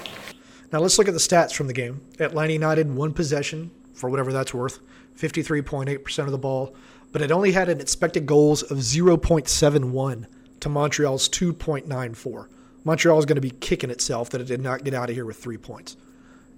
Now 0.73 0.79
let's 0.79 0.97
look 0.97 1.09
at 1.09 1.15
the 1.15 1.21
stats 1.21 1.53
from 1.53 1.67
the 1.67 1.75
game. 1.75 2.01
Atlanta 2.19 2.55
United, 2.55 2.95
one 2.95 3.13
possession, 3.13 3.71
for 3.93 4.09
whatever 4.09 4.33
that's 4.33 4.55
worth, 4.55 4.79
53.8% 5.19 6.19
of 6.25 6.31
the 6.31 6.39
ball, 6.39 6.75
but 7.13 7.21
it 7.21 7.31
only 7.31 7.53
had 7.53 7.69
an 7.69 7.79
expected 7.79 8.25
goals 8.25 8.63
of 8.63 8.79
0.71 8.79 10.27
to 10.61 10.69
Montreal's 10.71 11.29
2.94. 11.29 12.49
Montreal 12.85 13.19
is 13.19 13.27
going 13.27 13.37
to 13.37 13.43
be 13.43 13.51
kicking 13.51 13.91
itself 13.91 14.31
that 14.31 14.41
it 14.41 14.47
did 14.47 14.63
not 14.63 14.83
get 14.83 14.95
out 14.95 15.11
of 15.11 15.15
here 15.15 15.27
with 15.27 15.37
three 15.37 15.59
points. 15.59 15.99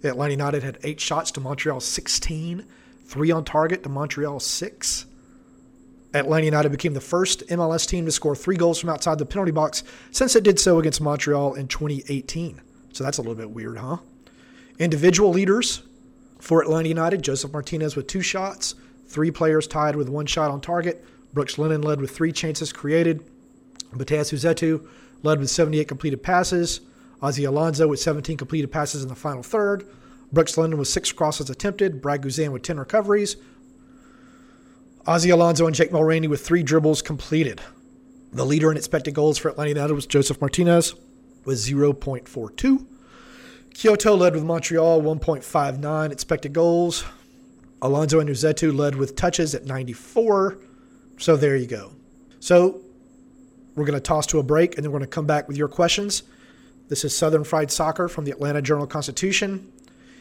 Atlanta 0.05 0.33
United 0.33 0.63
had 0.63 0.79
eight 0.85 1.01
shots 1.01 1.33
to 1.33 1.41
Montreal's 1.41 1.85
16, 1.85 2.65
three 3.05 3.33
on 3.33 3.45
target 3.45 3.83
to 3.83 3.89
Montreal's 3.89 4.47
six. 4.47 5.07
Atlanta 6.13 6.45
United 6.45 6.71
became 6.71 6.95
the 6.95 7.01
first 7.01 7.45
MLS 7.49 7.89
team 7.89 8.05
to 8.05 8.13
score 8.13 8.37
three 8.37 8.57
goals 8.57 8.79
from 8.79 8.91
outside 8.91 9.19
the 9.19 9.27
penalty 9.27 9.51
box 9.51 9.83
since 10.13 10.37
it 10.37 10.45
did 10.45 10.61
so 10.61 10.79
against 10.79 11.01
Montreal 11.01 11.55
in 11.55 11.67
2018. 11.67 12.61
So 12.95 13.03
that's 13.03 13.19
a 13.19 13.21
little 13.21 13.35
bit 13.35 13.51
weird, 13.51 13.77
huh? 13.77 13.99
Individual 14.79 15.31
leaders 15.31 15.83
for 16.39 16.63
Atlanta 16.63 16.89
United 16.89 17.23
Josef 17.23 17.53
Martinez 17.53 17.97
with 17.97 18.07
two 18.07 18.23
shots, 18.23 18.77
three 19.09 19.33
players 19.33 19.67
tied 19.67 19.97
with 19.97 20.09
one 20.09 20.27
shot 20.27 20.51
on 20.51 20.61
target. 20.61 21.05
Brooks 21.33 21.59
Lennon 21.59 21.83
led 21.83 22.01
with 22.01 22.13
three 22.13 22.31
chances 22.31 22.73
created. 22.73 23.25
Matheus 23.93 24.33
Rossetto 24.33 24.87
led 25.25 25.41
with 25.41 25.51
78 25.51 25.89
completed 25.89 26.23
passes. 26.23 26.83
Ozzie 27.21 27.45
Alonso 27.45 27.89
with 27.89 27.99
17 27.99 28.37
completed 28.37 28.71
passes 28.71 29.03
in 29.03 29.09
the 29.09 29.17
final 29.17 29.43
third. 29.43 29.89
Brooks 30.33 30.57
Lennon 30.57 30.79
with 30.79 30.89
six 30.89 31.11
crosses 31.11 31.51
attempted. 31.51 32.01
Brad 32.01 32.23
Guzan 32.23 32.53
with 32.53 32.63
10 32.63 32.79
recoveries. 32.79 33.37
Ozzie 35.05 35.31
Alonso 35.31 35.67
and 35.67 35.75
Jake 35.75 35.91
Mulraney 35.91 36.29
with 36.29 36.47
three 36.47 36.63
dribbles 36.63 37.03
completed. 37.03 37.61
The 38.33 38.47
leader 38.47 38.71
in 38.71 38.77
expected 38.77 39.15
goals 39.15 39.37
for 39.37 39.49
Atlanta 39.49 39.71
United 39.71 39.95
was 39.95 40.07
Josef 40.07 40.41
Martinez 40.41 40.95
with 41.45 41.59
0.42. 41.59 42.87
Quioto 43.75 44.17
led 44.17 44.35
with 44.35 44.45
Montreal 44.45 45.03
1.59 45.03 46.13
expected 46.13 46.53
goals. 46.53 47.05
Alonso 47.83 48.21
and 48.21 48.31
Rossetto 48.31 48.75
led 48.75 48.95
with 48.95 49.17
touches 49.17 49.55
at 49.55 49.67
94. 49.67 50.59
So 51.19 51.37
there 51.37 51.57
you 51.57 51.67
go. 51.67 51.93
So 52.41 52.81
we're 53.75 53.85
going 53.85 53.99
to 53.99 54.01
toss 54.01 54.27
to 54.29 54.39
a 54.39 54.43
break 54.43 54.77
and 54.77 54.85
then 54.85 54.93
we're 54.93 55.01
going 55.01 55.11
to 55.11 55.15
come 55.15 55.27
back 55.27 55.49
with 55.49 55.57
your 55.57 55.69
questions. 55.69 56.23
This 56.89 57.05
is 57.05 57.17
Southern 57.17 57.45
Fried 57.45 57.71
Soccer 57.71 58.09
from 58.09 58.25
the 58.25 58.31
Atlanta 58.31 58.63
Journal 58.63 58.87
Constitution. 58.87 59.71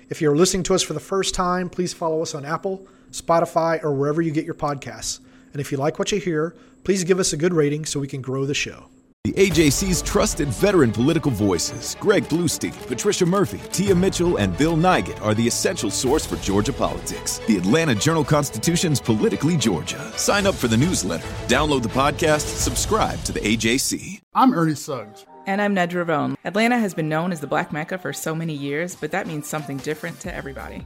If 0.09 0.21
you're 0.21 0.35
listening 0.35 0.63
to 0.63 0.73
us 0.73 0.81
for 0.81 0.93
the 0.93 0.99
first 0.99 1.35
time, 1.35 1.69
please 1.69 1.93
follow 1.93 2.21
us 2.21 2.33
on 2.33 2.45
Apple, 2.45 2.87
Spotify, 3.11 3.83
or 3.83 3.93
wherever 3.93 4.21
you 4.21 4.31
get 4.31 4.45
your 4.45 4.55
podcasts. 4.55 5.19
And 5.51 5.61
if 5.61 5.71
you 5.71 5.77
like 5.77 5.99
what 5.99 6.11
you 6.11 6.19
hear, 6.19 6.55
please 6.83 7.03
give 7.03 7.19
us 7.19 7.33
a 7.33 7.37
good 7.37 7.53
rating 7.53 7.85
so 7.85 7.99
we 7.99 8.07
can 8.07 8.21
grow 8.21 8.45
the 8.45 8.53
show. 8.53 8.89
The 9.23 9.31
AJC's 9.31 10.01
trusted 10.01 10.49
veteran 10.49 10.91
political 10.91 11.31
voices, 11.31 11.95
Greg 12.01 12.25
Bluestein, 12.25 12.73
Patricia 12.87 13.25
Murphy, 13.25 13.61
Tia 13.71 13.95
Mitchell, 13.95 14.35
and 14.35 14.57
Bill 14.57 14.75
Nigut, 14.75 15.21
are 15.21 15.33
the 15.33 15.47
essential 15.47 15.89
source 15.89 16.25
for 16.25 16.35
Georgia 16.35 16.73
politics. 16.73 17.39
The 17.47 17.55
Atlanta 17.55 17.95
Journal 17.95 18.25
Constitution's 18.25 18.99
Politically 18.99 19.55
Georgia. 19.55 20.11
Sign 20.17 20.45
up 20.45 20.55
for 20.55 20.67
the 20.67 20.75
newsletter, 20.75 21.25
download 21.47 21.83
the 21.83 21.87
podcast, 21.87 22.41
subscribe 22.41 23.23
to 23.23 23.31
the 23.31 23.39
AJC. 23.39 24.19
I'm 24.35 24.53
Ernie 24.53 24.75
Suggs. 24.75 25.25
And 25.45 25.61
I'm 25.61 25.73
Nedra 25.73 26.05
Rhone. 26.05 26.35
Atlanta 26.43 26.77
has 26.77 26.93
been 26.93 27.07
known 27.07 27.31
as 27.31 27.39
the 27.39 27.47
Black 27.47 27.71
Mecca 27.71 27.97
for 27.97 28.11
so 28.11 28.35
many 28.35 28.53
years, 28.53 28.93
but 28.93 29.11
that 29.11 29.25
means 29.25 29.47
something 29.47 29.77
different 29.77 30.19
to 30.19 30.35
everybody. 30.35 30.85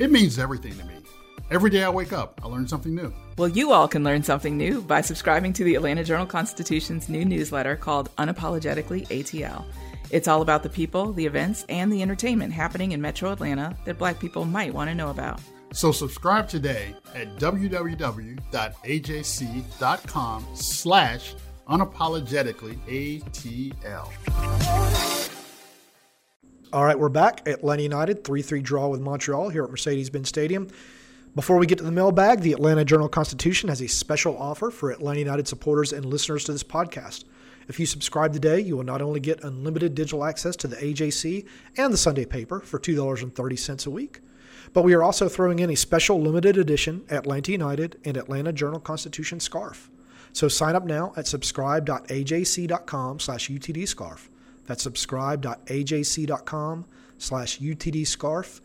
It 0.00 0.10
means 0.10 0.40
everything 0.40 0.76
to 0.76 0.84
me. 0.86 0.94
Every 1.50 1.68
day 1.68 1.82
I 1.82 1.88
wake 1.90 2.12
up, 2.12 2.40
I 2.44 2.46
learn 2.46 2.68
something 2.68 2.94
new. 2.94 3.12
Well, 3.36 3.48
you 3.48 3.72
all 3.72 3.88
can 3.88 4.04
learn 4.04 4.22
something 4.22 4.56
new 4.56 4.82
by 4.82 5.00
subscribing 5.00 5.52
to 5.54 5.64
the 5.64 5.74
Atlanta 5.74 6.04
Journal 6.04 6.24
Constitution's 6.26 7.08
new 7.08 7.24
newsletter 7.24 7.74
called 7.74 8.14
Unapologetically 8.16 9.08
ATL. 9.08 9.64
It's 10.10 10.28
all 10.28 10.42
about 10.42 10.62
the 10.62 10.68
people, 10.68 11.12
the 11.12 11.26
events, 11.26 11.64
and 11.68 11.92
the 11.92 12.02
entertainment 12.02 12.52
happening 12.52 12.92
in 12.92 13.00
Metro 13.00 13.32
Atlanta 13.32 13.76
that 13.84 13.98
Black 13.98 14.20
people 14.20 14.44
might 14.44 14.72
want 14.72 14.90
to 14.90 14.94
know 14.94 15.10
about. 15.10 15.40
So 15.72 15.90
subscribe 15.90 16.48
today 16.48 16.94
at 17.16 17.36
www.ajc.com 17.38 18.46
slash 20.54 21.34
unapologetically 21.68 23.22
ATL. 23.22 24.08
All 26.72 26.84
right, 26.84 26.96
we're 26.98 27.08
back. 27.08 27.48
Atlanta 27.48 27.82
United, 27.82 28.22
3 28.22 28.40
3 28.40 28.60
draw 28.60 28.86
with 28.86 29.00
Montreal 29.00 29.48
here 29.48 29.64
at 29.64 29.70
Mercedes 29.70 30.10
Benz 30.10 30.28
Stadium. 30.28 30.68
Before 31.36 31.58
we 31.58 31.66
get 31.66 31.78
to 31.78 31.84
the 31.84 31.92
mailbag, 31.92 32.40
the 32.40 32.52
Atlanta 32.52 32.84
Journal 32.84 33.08
Constitution 33.08 33.68
has 33.68 33.80
a 33.80 33.86
special 33.86 34.36
offer 34.36 34.68
for 34.68 34.90
Atlanta 34.90 35.20
United 35.20 35.46
supporters 35.46 35.92
and 35.92 36.04
listeners 36.04 36.42
to 36.44 36.52
this 36.52 36.64
podcast. 36.64 37.22
If 37.68 37.78
you 37.78 37.86
subscribe 37.86 38.32
today, 38.32 38.58
you 38.58 38.76
will 38.76 38.82
not 38.82 39.00
only 39.00 39.20
get 39.20 39.44
unlimited 39.44 39.94
digital 39.94 40.24
access 40.24 40.56
to 40.56 40.66
the 40.66 40.74
AJC 40.74 41.46
and 41.76 41.92
the 41.92 41.98
Sunday 41.98 42.24
paper 42.24 42.58
for 42.58 42.80
$2.30 42.80 43.86
a 43.86 43.90
week, 43.90 44.22
but 44.72 44.82
we 44.82 44.92
are 44.92 45.04
also 45.04 45.28
throwing 45.28 45.60
in 45.60 45.70
a 45.70 45.76
special 45.76 46.20
limited 46.20 46.56
edition 46.56 47.04
Atlanta 47.10 47.52
United 47.52 48.00
and 48.04 48.16
Atlanta 48.16 48.52
Journal 48.52 48.80
Constitution 48.80 49.38
scarf. 49.38 49.88
So 50.32 50.48
sign 50.48 50.74
up 50.74 50.84
now 50.84 51.12
at 51.16 51.28
subscribe.ajc.com 51.28 53.20
slash 53.20 53.48
utdscarf. 53.48 54.28
That's 54.66 54.82
subscribe.ajc.com 54.82 56.86
slash 57.18 57.60
utdscarf. 57.60 58.60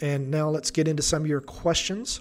And 0.00 0.30
now 0.30 0.50
let's 0.50 0.70
get 0.70 0.88
into 0.88 1.02
some 1.02 1.22
of 1.22 1.28
your 1.28 1.40
questions. 1.40 2.20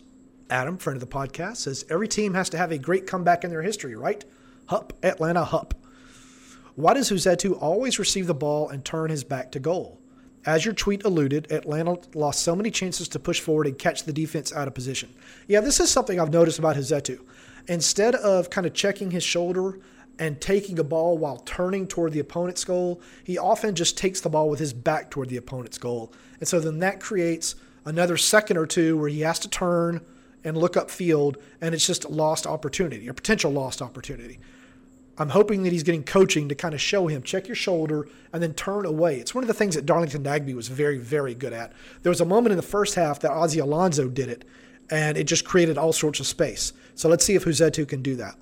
Adam, 0.50 0.78
friend 0.78 1.02
of 1.02 1.10
the 1.10 1.16
podcast, 1.16 1.58
says 1.58 1.86
every 1.90 2.08
team 2.08 2.34
has 2.34 2.50
to 2.50 2.58
have 2.58 2.72
a 2.72 2.78
great 2.78 3.08
comeback 3.08 3.44
in 3.44 3.50
their 3.50 3.62
history, 3.64 3.96
right? 3.96 4.24
Hup, 4.68 4.94
Atlanta, 5.04 5.44
hup. 5.44 5.74
Why 6.76 6.94
does 6.94 7.10
Rossetto 7.10 7.58
always 7.62 8.00
receive 8.00 8.28
the 8.28 8.34
ball 8.34 8.70
and 8.70 8.84
turn 8.84 9.10
his 9.10 9.24
back 9.24 9.52
to 9.54 9.60
goal? 9.60 10.00
As 10.46 10.64
your 10.64 10.74
tweet 10.76 11.04
alluded, 11.04 11.52
Atlanta 11.52 11.98
lost 12.14 12.42
so 12.42 12.56
many 12.56 12.70
chances 12.70 13.08
to 13.10 13.20
push 13.20 13.40
forward 13.40 13.66
and 13.66 13.80
catch 13.80 14.04
the 14.04 14.14
defense 14.14 14.54
out 14.54 14.68
of 14.68 14.76
position. 14.76 15.14
Yeah, 15.48 15.62
this 15.62 15.80
is 15.80 15.90
something 15.90 16.20
I've 16.20 16.32
noticed 16.32 16.60
about 16.60 16.76
Rossetto. 16.76 17.20
Instead 17.68 18.14
of 18.16 18.52
kind 18.52 18.68
of 18.68 18.74
checking 18.74 19.10
his 19.10 19.24
shoulder 19.24 19.80
and 20.20 20.40
taking 20.40 20.78
a 20.78 20.84
ball 20.84 21.18
while 21.18 21.38
turning 21.38 21.88
toward 21.88 22.14
the 22.14 22.20
opponent's 22.20 22.64
goal, 22.64 23.02
he 23.24 23.38
often 23.38 23.74
just 23.74 23.98
takes 23.98 24.22
the 24.22 24.30
ball 24.30 24.50
with 24.50 24.60
his 24.60 24.72
back 24.72 25.10
toward 25.10 25.30
the 25.30 25.38
opponent's 25.38 25.80
goal. 25.80 26.14
And 26.40 26.48
so 26.48 26.60
then 26.60 26.80
that 26.80 27.00
creates 27.00 27.56
another 27.86 28.18
second 28.18 28.58
or 28.58 28.66
two 28.66 28.98
where 28.98 29.10
he 29.10 29.22
has 29.22 29.40
to 29.40 29.48
turn 29.48 30.02
and 30.44 30.58
look 30.58 30.76
up 30.78 30.92
field, 30.92 31.38
and 31.62 31.74
it's 31.74 31.88
just 31.88 32.06
a 32.06 32.10
lost 32.10 32.46
opportunity, 32.46 33.08
a 33.08 33.14
potential 33.14 33.52
lost 33.52 33.82
opportunity. 33.82 34.40
I'm 35.18 35.30
hoping 35.30 35.64
that 35.64 35.72
he's 35.72 35.84
getting 35.84 36.04
coaching 36.04 36.50
to 36.50 36.56
kind 36.56 36.74
of 36.74 36.82
show 36.82 37.08
him 37.08 37.24
check 37.24 37.48
your 37.48 37.56
shoulder 37.56 38.08
and 38.34 38.44
then 38.44 38.54
turn 38.54 38.86
away. 38.86 39.18
It's 39.18 39.34
one 39.34 39.44
of 39.44 39.48
the 39.48 39.54
things 39.54 39.76
that 39.76 39.86
Darlington 39.86 40.24
Nagbe 40.24 40.54
was 40.54 40.68
very, 40.68 40.98
very 40.98 41.34
good 41.34 41.54
at. 41.54 41.72
There 42.04 42.10
was 42.10 42.20
a 42.20 42.26
moment 42.26 42.52
in 42.52 42.58
the 42.58 42.64
first 42.64 42.96
half 42.96 43.22
that 43.22 43.32
Ozzie 43.32 43.60
Alonso 43.60 44.10
did 44.10 44.28
it, 44.28 44.44
and 44.90 45.18
it 45.18 45.24
just 45.24 45.46
created 45.46 45.78
all 45.78 45.94
sorts 45.94 46.20
of 46.20 46.28
space. 46.28 46.74
So 46.96 47.08
let's 47.08 47.24
see 47.24 47.36
if 47.36 47.46
Rossetto 47.46 47.88
can 47.88 48.02
do 48.02 48.16
that. 48.18 48.36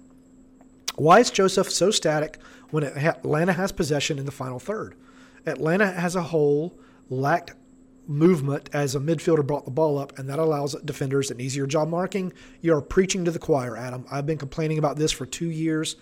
Why 0.95 1.19
is 1.19 1.31
Josef 1.31 1.69
so 1.69 1.91
static 1.91 2.37
when 2.71 2.83
Atlanta 2.83 3.53
has 3.53 3.71
possession 3.71 4.17
in 4.17 4.25
the 4.25 4.31
final 4.31 4.59
third? 4.59 4.95
Atlanta 5.45 5.85
as 5.85 6.15
a 6.15 6.23
whole 6.23 6.77
lacked 7.09 7.53
movement 8.07 8.69
as 8.73 8.95
a 8.95 8.99
midfielder 8.99 9.45
brought 9.45 9.65
the 9.65 9.71
ball 9.71 9.97
up, 9.97 10.17
and 10.17 10.29
that 10.29 10.39
allows 10.39 10.75
defenders 10.81 11.31
an 11.31 11.39
easier 11.39 11.65
job 11.65 11.89
marking. 11.89 12.33
You 12.61 12.75
are 12.75 12.81
preaching 12.81 13.25
to 13.25 13.31
the 13.31 13.39
choir, 13.39 13.77
Adam. 13.77 14.05
I've 14.11 14.25
been 14.25 14.37
complaining 14.37 14.77
about 14.77 14.97
this 14.97 15.11
for 15.11 15.25
two 15.25 15.49
years. 15.49 15.95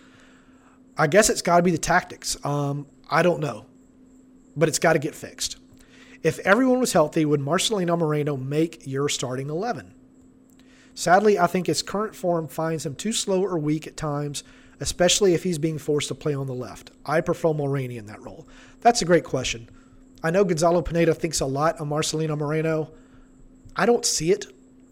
I 0.98 1.08
guess 1.08 1.29
it's 1.29 1.41
got 1.41 1.58
to 1.58 1.63
be 1.63 1.72
the 1.72 1.77
tactics. 1.77 2.43
Um, 2.46 2.88
I 3.10 3.22
don't 3.22 3.39
know, 3.39 3.65
but 4.55 4.70
it's 4.70 4.79
got 4.79 4.93
to 4.93 5.00
get 5.00 5.15
fixed. 5.15 5.58
If 6.24 6.39
everyone 6.39 6.79
was 6.79 6.93
healthy, 6.93 7.25
would 7.25 7.39
Marcelino 7.39 7.98
Moreno 7.98 8.38
make 8.38 8.86
your 8.86 9.10
starting 9.10 9.50
11? 9.50 9.93
Sadly, 10.93 11.39
I 11.39 11.48
think 11.48 11.67
his 11.67 11.81
current 11.81 12.15
form 12.15 12.48
finds 12.48 12.86
him 12.86 12.96
too 12.96 13.13
slow 13.13 13.43
or 13.43 13.58
weak 13.58 13.88
at 13.88 13.98
times, 13.98 14.43
especially 14.79 15.34
if 15.34 15.43
he's 15.43 15.58
being 15.58 15.77
forced 15.77 16.10
to 16.10 16.15
play 16.15 16.34
on 16.34 16.48
the 16.48 16.53
left. 16.53 16.91
I 17.05 17.22
prefer 17.22 17.50
Mulraney 17.50 17.98
in 17.98 18.05
that 18.08 18.22
role. 18.22 18.48
That's 18.81 19.01
a 19.01 19.05
great 19.05 19.24
question. 19.24 19.70
I 20.24 20.32
know 20.32 20.44
Gonzalo 20.44 20.82
Pineda 20.82 21.13
thinks 21.13 21.40
a 21.40 21.46
lot 21.46 21.78
of 21.78 21.88
Marcelino 21.88 22.38
Moreno. 22.38 22.92
I 23.75 23.86
don't 23.86 24.06
see 24.06 24.32
it. 24.32 24.46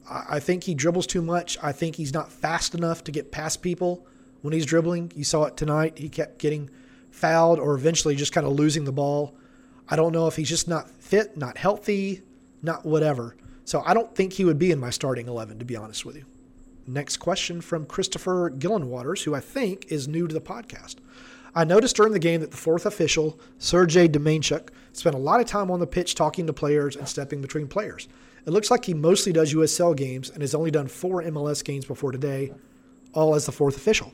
I 0.09 0.39
think 0.39 0.63
he 0.63 0.73
dribbles 0.73 1.05
too 1.05 1.21
much. 1.21 1.57
I 1.61 1.71
think 1.71 1.95
he's 1.95 2.13
not 2.13 2.31
fast 2.31 2.73
enough 2.73 3.03
to 3.03 3.11
get 3.11 3.31
past 3.31 3.61
people 3.61 4.07
when 4.41 4.53
he's 4.53 4.65
dribbling. 4.65 5.11
You 5.15 5.23
saw 5.23 5.43
it 5.43 5.55
tonight. 5.55 5.99
He 5.99 6.09
kept 6.09 6.39
getting 6.39 6.69
fouled 7.11 7.59
or 7.59 7.75
eventually 7.75 8.15
just 8.15 8.31
kind 8.31 8.47
of 8.47 8.53
losing 8.53 8.85
the 8.85 8.91
ball. 8.91 9.35
I 9.87 9.95
don't 9.95 10.11
know 10.11 10.27
if 10.27 10.35
he's 10.35 10.49
just 10.49 10.67
not 10.67 10.89
fit, 10.89 11.37
not 11.37 11.57
healthy, 11.57 12.23
not 12.63 12.85
whatever. 12.85 13.35
So 13.65 13.83
I 13.85 13.93
don't 13.93 14.15
think 14.15 14.33
he 14.33 14.45
would 14.45 14.57
be 14.57 14.71
in 14.71 14.79
my 14.79 14.89
starting 14.89 15.27
11, 15.27 15.59
to 15.59 15.65
be 15.65 15.75
honest 15.75 16.05
with 16.05 16.15
you. 16.15 16.25
Next 16.87 17.17
question 17.17 17.61
from 17.61 17.85
Christopher 17.85 18.49
Gillenwaters, 18.49 19.23
who 19.23 19.35
I 19.35 19.41
think 19.41 19.91
is 19.91 20.07
new 20.07 20.27
to 20.27 20.33
the 20.33 20.41
podcast. 20.41 20.95
I 21.55 21.63
noticed 21.63 21.95
during 21.95 22.13
the 22.13 22.19
game 22.19 22.41
that 22.41 22.51
the 22.51 22.57
fourth 22.57 22.85
official, 22.85 23.39
Sergey 23.57 24.07
Domenchuk, 24.07 24.69
spent 24.93 25.15
a 25.15 25.19
lot 25.19 25.39
of 25.39 25.47
time 25.47 25.71
on 25.71 25.79
the 25.79 25.87
pitch 25.87 26.15
talking 26.15 26.45
to 26.47 26.53
players 26.53 26.95
and 26.95 27.07
stepping 27.07 27.41
between 27.41 27.67
players. 27.67 28.07
It 28.45 28.51
looks 28.51 28.71
like 28.71 28.85
he 28.85 28.93
mostly 28.93 29.33
does 29.33 29.53
USL 29.53 29.95
games 29.95 30.29
and 30.29 30.41
has 30.41 30.55
only 30.55 30.71
done 30.71 30.87
four 30.87 31.21
MLS 31.23 31.63
games 31.63 31.85
before 31.85 32.11
today, 32.11 32.53
all 33.13 33.35
as 33.35 33.45
the 33.45 33.51
fourth 33.51 33.77
official. 33.77 34.13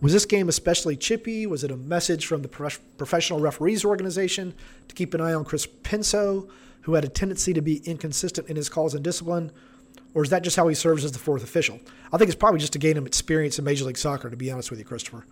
Was 0.00 0.12
this 0.12 0.26
game 0.26 0.48
especially 0.48 0.96
chippy? 0.96 1.46
Was 1.46 1.62
it 1.62 1.70
a 1.70 1.76
message 1.76 2.26
from 2.26 2.42
the 2.42 2.48
professional 2.48 3.38
referees 3.38 3.84
organization 3.84 4.52
to 4.88 4.94
keep 4.94 5.14
an 5.14 5.20
eye 5.20 5.32
on 5.32 5.44
Chris 5.44 5.66
Penso, 5.66 6.48
who 6.82 6.94
had 6.94 7.04
a 7.04 7.08
tendency 7.08 7.52
to 7.52 7.62
be 7.62 7.76
inconsistent 7.84 8.48
in 8.48 8.56
his 8.56 8.68
calls 8.68 8.94
and 8.94 9.04
discipline? 9.04 9.52
Or 10.14 10.24
is 10.24 10.30
that 10.30 10.42
just 10.42 10.56
how 10.56 10.66
he 10.68 10.74
serves 10.74 11.04
as 11.04 11.12
the 11.12 11.20
fourth 11.20 11.44
official? 11.44 11.80
I 12.12 12.18
think 12.18 12.28
it's 12.28 12.38
probably 12.38 12.58
just 12.60 12.72
to 12.74 12.78
gain 12.78 12.96
him 12.96 13.06
experience 13.06 13.58
in 13.58 13.64
Major 13.64 13.84
League 13.84 13.96
Soccer, 13.96 14.28
to 14.28 14.36
be 14.36 14.50
honest 14.50 14.70
with 14.70 14.80
you, 14.80 14.84
Christopher. 14.84 15.24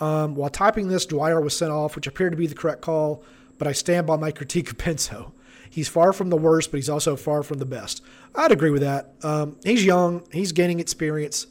Um, 0.00 0.34
while 0.34 0.50
typing 0.50 0.88
this, 0.88 1.06
Dwyer 1.06 1.40
was 1.40 1.56
sent 1.56 1.70
off, 1.70 1.94
which 1.94 2.06
appeared 2.06 2.32
to 2.32 2.36
be 2.36 2.46
the 2.46 2.54
correct 2.54 2.80
call, 2.80 3.22
but 3.58 3.68
I 3.68 3.72
stand 3.72 4.06
by 4.06 4.16
my 4.16 4.30
critique 4.30 4.70
of 4.70 4.78
Penso. 4.78 5.32
He's 5.68 5.88
far 5.88 6.12
from 6.12 6.30
the 6.30 6.36
worst, 6.36 6.70
but 6.70 6.78
he's 6.78 6.88
also 6.88 7.14
far 7.14 7.42
from 7.42 7.58
the 7.58 7.66
best. 7.66 8.02
I'd 8.34 8.50
agree 8.50 8.70
with 8.70 8.82
that. 8.82 9.14
Um, 9.22 9.56
he's 9.62 9.84
young, 9.84 10.24
he's 10.32 10.52
gaining 10.52 10.80
experience. 10.80 11.46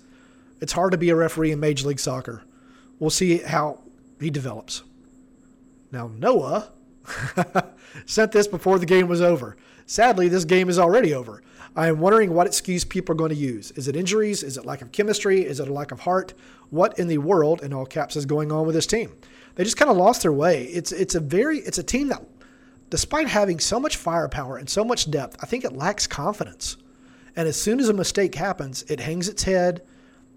It's 0.59 0.73
hard 0.73 0.91
to 0.91 0.97
be 0.97 1.09
a 1.09 1.15
referee 1.15 1.51
in 1.51 1.59
Major 1.59 1.87
League 1.87 1.99
Soccer. 1.99 2.43
We'll 2.99 3.11
see 3.11 3.37
how 3.37 3.81
he 4.19 4.29
develops. 4.29 4.83
Now, 5.91 6.11
Noah 6.13 6.71
sent 8.05 8.31
this 8.31 8.47
before 8.47 8.79
the 8.79 8.85
game 8.85 9.07
was 9.07 9.21
over. 9.21 9.57
Sadly, 9.85 10.27
this 10.27 10.45
game 10.45 10.69
is 10.69 10.79
already 10.79 11.13
over. 11.13 11.41
I 11.75 11.87
am 11.87 11.99
wondering 11.99 12.33
what 12.33 12.47
excuse 12.47 12.83
people 12.83 13.13
are 13.13 13.17
going 13.17 13.29
to 13.29 13.35
use. 13.35 13.71
Is 13.71 13.87
it 13.87 13.95
injuries? 13.95 14.43
Is 14.43 14.57
it 14.57 14.65
lack 14.65 14.81
of 14.81 14.91
chemistry? 14.91 15.45
Is 15.45 15.59
it 15.59 15.67
a 15.67 15.73
lack 15.73 15.91
of 15.91 16.01
heart? 16.01 16.33
What 16.69 16.97
in 16.99 17.07
the 17.07 17.17
world, 17.19 17.61
in 17.61 17.73
all 17.73 17.85
caps, 17.85 18.15
is 18.15 18.25
going 18.25 18.51
on 18.51 18.65
with 18.65 18.75
this 18.75 18.87
team? 18.87 19.11
They 19.55 19.63
just 19.63 19.77
kind 19.77 19.91
of 19.91 19.97
lost 19.97 20.21
their 20.21 20.33
way. 20.33 20.65
It's 20.65 20.91
it's 20.91 21.15
a 21.15 21.19
very 21.19 21.59
it's 21.59 21.77
a 21.77 21.83
team 21.83 22.07
that, 22.09 22.23
despite 22.89 23.27
having 23.27 23.59
so 23.59 23.79
much 23.79 23.97
firepower 23.97 24.57
and 24.57 24.69
so 24.69 24.83
much 24.83 25.09
depth, 25.09 25.37
I 25.41 25.45
think 25.45 25.63
it 25.63 25.73
lacks 25.73 26.07
confidence. 26.07 26.77
And 27.35 27.47
as 27.47 27.59
soon 27.59 27.79
as 27.79 27.89
a 27.89 27.93
mistake 27.93 28.35
happens, 28.35 28.83
it 28.83 28.99
hangs 28.99 29.27
its 29.27 29.43
head 29.43 29.81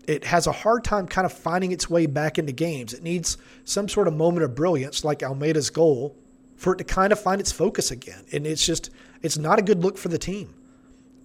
it 0.06 0.24
has 0.24 0.46
a 0.46 0.52
hard 0.52 0.84
time 0.84 1.06
kind 1.06 1.24
of 1.24 1.32
finding 1.32 1.72
its 1.72 1.88
way 1.88 2.06
back 2.06 2.38
into 2.38 2.52
games. 2.52 2.92
It 2.92 3.02
needs 3.02 3.38
some 3.64 3.88
sort 3.88 4.08
of 4.08 4.14
moment 4.14 4.44
of 4.44 4.54
brilliance, 4.54 5.04
like 5.04 5.22
Almada's 5.22 5.70
goal, 5.70 6.16
for 6.62 6.74
it 6.74 6.76
to 6.76 6.84
kind 6.84 7.12
of 7.12 7.18
find 7.18 7.40
its 7.40 7.50
focus 7.50 7.90
again. 7.90 8.24
And 8.30 8.46
it's 8.46 8.64
just, 8.64 8.90
it's 9.20 9.36
not 9.36 9.58
a 9.58 9.62
good 9.62 9.82
look 9.82 9.98
for 9.98 10.08
the 10.08 10.16
team. 10.16 10.54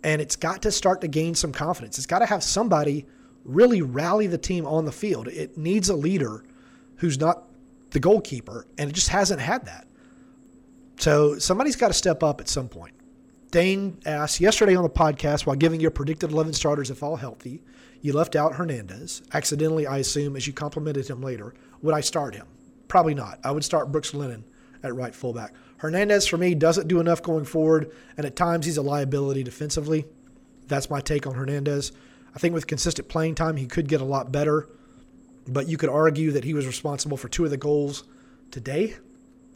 And 0.04 0.20
it's 0.20 0.36
got 0.36 0.64
to 0.64 0.72
start 0.72 1.00
to 1.02 1.08
gain 1.08 1.36
some 1.36 1.52
confidence. 1.52 2.00
It's 2.00 2.08
got 2.08 2.20
to 2.20 2.26
have 2.26 2.42
somebody 2.42 3.06
really 3.46 3.84
rally 3.84 4.26
the 4.26 4.40
team 4.40 4.66
on 4.66 4.86
the 4.86 4.92
field. 4.92 5.28
It 5.28 5.56
needs 5.56 5.90
a 5.90 5.96
leader 5.96 6.44
who's 6.96 7.20
not 7.20 7.44
the 7.92 8.00
goalkeeper, 8.00 8.66
and 8.80 8.90
it 8.90 8.94
just 8.94 9.10
hasn't 9.10 9.40
had 9.40 9.68
that. 9.68 9.88
So 10.98 11.38
somebody's 11.38 11.76
got 11.76 11.90
to 11.90 11.94
step 11.94 12.24
up 12.24 12.42
at 12.42 12.50
some 12.50 12.68
point. 12.68 12.96
Dane 13.52 14.00
asked 14.08 14.42
yesterday 14.42 14.76
on 14.76 14.82
the 14.82 14.90
podcast 14.90 15.46
while 15.46 15.56
giving 15.56 15.80
your 15.80 15.92
predicted 15.92 16.32
11 16.32 16.54
starters 16.54 16.90
if 16.90 17.04
all 17.04 17.16
healthy, 17.16 17.62
you 18.02 18.12
left 18.12 18.36
out 18.36 18.56
Hernandez. 18.56 19.22
Accidentally, 19.34 19.86
I 19.86 20.00
assume, 20.00 20.36
as 20.36 20.48
you 20.48 20.54
complimented 20.54 21.08
him 21.08 21.22
later. 21.22 21.54
Would 21.84 21.94
I 21.94 22.02
start 22.02 22.34
him? 22.34 22.48
Probably 22.88 23.14
not. 23.14 23.40
I 23.44 23.52
would 23.52 23.64
start 23.64 23.92
Brooks 23.92 24.16
Lennon 24.16 24.44
at 24.84 24.96
right 24.96 25.14
fullback. 25.14 25.54
Hernandez, 25.78 26.26
for 26.28 26.38
me, 26.38 26.56
doesn't 26.56 26.88
do 26.88 27.00
enough 27.00 27.22
going 27.22 27.46
forward, 27.46 27.92
and 28.18 28.26
at 28.26 28.36
times 28.36 28.66
he's 28.66 28.78
a 28.78 28.82
liability 28.82 29.44
defensively. 29.44 30.06
That's 30.68 30.90
my 30.90 31.02
take 31.02 31.28
on 31.28 31.36
Hernandez. 31.36 31.92
I 32.36 32.40
think 32.40 32.54
with 32.54 32.68
consistent 32.68 33.08
playing 33.08 33.36
time, 33.36 33.58
he 33.58 33.68
could 33.68 33.88
get 33.88 34.02
a 34.02 34.06
lot 34.06 34.32
better, 34.32 34.68
but 35.48 35.68
you 35.68 35.78
could 35.78 35.90
argue 35.90 36.32
that 36.32 36.44
he 36.44 36.54
was 36.54 36.68
responsible 36.68 37.18
for 37.18 37.30
two 37.30 37.46
of 37.46 37.52
the 37.52 37.58
goals 37.58 38.04
today, 38.52 38.96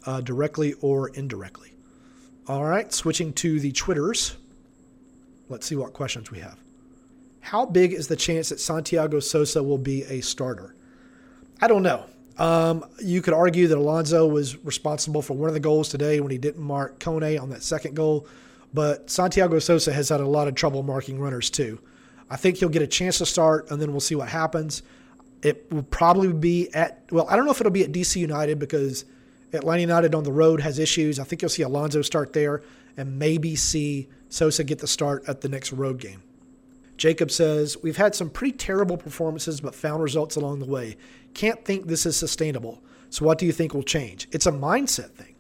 uh, 0.05 0.21
directly 0.21 0.73
or 0.81 1.09
indirectly. 1.09 1.73
All 2.47 2.63
right, 2.63 2.91
switching 2.91 3.33
to 3.33 3.59
the 3.59 3.71
Twitters. 3.71 4.37
Let's 5.49 5.67
see 5.67 5.75
what 5.75 5.93
questions 5.93 6.31
we 6.31 6.39
have. 6.39 6.59
How 7.41 7.65
big 7.65 7.93
is 7.93 8.07
the 8.07 8.15
chance 8.15 8.49
that 8.49 8.59
Santiago 8.59 9.19
Sosa 9.19 9.61
will 9.61 9.77
be 9.77 10.03
a 10.03 10.21
starter? 10.21 10.75
I 11.61 11.67
don't 11.67 11.83
know. 11.83 12.05
Um, 12.37 12.85
you 12.99 13.21
could 13.21 13.33
argue 13.33 13.67
that 13.67 13.77
Alonso 13.77 14.25
was 14.27 14.57
responsible 14.63 15.21
for 15.21 15.33
one 15.33 15.49
of 15.49 15.53
the 15.53 15.59
goals 15.59 15.89
today 15.89 16.19
when 16.19 16.31
he 16.31 16.37
didn't 16.37 16.63
mark 16.63 16.99
Kone 16.99 17.41
on 17.41 17.49
that 17.49 17.63
second 17.63 17.95
goal, 17.95 18.27
but 18.73 19.09
Santiago 19.09 19.59
Sosa 19.59 19.91
has 19.93 20.09
had 20.09 20.21
a 20.21 20.27
lot 20.27 20.47
of 20.47 20.55
trouble 20.55 20.83
marking 20.83 21.19
runners 21.19 21.49
too. 21.49 21.79
I 22.29 22.37
think 22.37 22.57
he'll 22.57 22.69
get 22.69 22.81
a 22.81 22.87
chance 22.87 23.17
to 23.17 23.25
start, 23.25 23.69
and 23.69 23.81
then 23.81 23.91
we'll 23.91 23.99
see 23.99 24.15
what 24.15 24.29
happens. 24.29 24.83
It 25.43 25.69
will 25.71 25.83
probably 25.83 26.31
be 26.31 26.73
at, 26.73 27.03
well, 27.11 27.27
I 27.29 27.35
don't 27.35 27.45
know 27.45 27.51
if 27.51 27.59
it'll 27.59 27.71
be 27.71 27.83
at 27.83 27.91
DC 27.91 28.15
United 28.15 28.57
because 28.59 29.05
Atlanta 29.53 29.81
United 29.81 30.15
on 30.15 30.23
the 30.23 30.31
road 30.31 30.61
has 30.61 30.79
issues. 30.79 31.19
I 31.19 31.25
think 31.25 31.41
you'll 31.41 31.49
see 31.49 31.63
Alonso 31.63 32.01
start 32.01 32.31
there 32.31 32.63
and 32.95 33.19
maybe 33.19 33.55
see 33.55 34.07
Sosa 34.29 34.63
get 34.63 34.79
the 34.79 34.87
start 34.87 35.23
at 35.27 35.41
the 35.41 35.49
next 35.49 35.73
road 35.73 35.99
game. 35.99 36.23
Jacob 37.01 37.31
says, 37.31 37.81
We've 37.81 37.97
had 37.97 38.13
some 38.13 38.29
pretty 38.29 38.55
terrible 38.55 38.95
performances, 38.95 39.59
but 39.59 39.73
found 39.73 40.03
results 40.03 40.35
along 40.35 40.59
the 40.59 40.67
way. 40.67 40.97
Can't 41.33 41.65
think 41.65 41.87
this 41.87 42.05
is 42.05 42.15
sustainable. 42.15 42.83
So, 43.09 43.25
what 43.25 43.39
do 43.39 43.47
you 43.47 43.51
think 43.51 43.73
will 43.73 43.81
change? 43.81 44.27
It's 44.31 44.45
a 44.45 44.51
mindset 44.51 45.09
thing. 45.15 45.33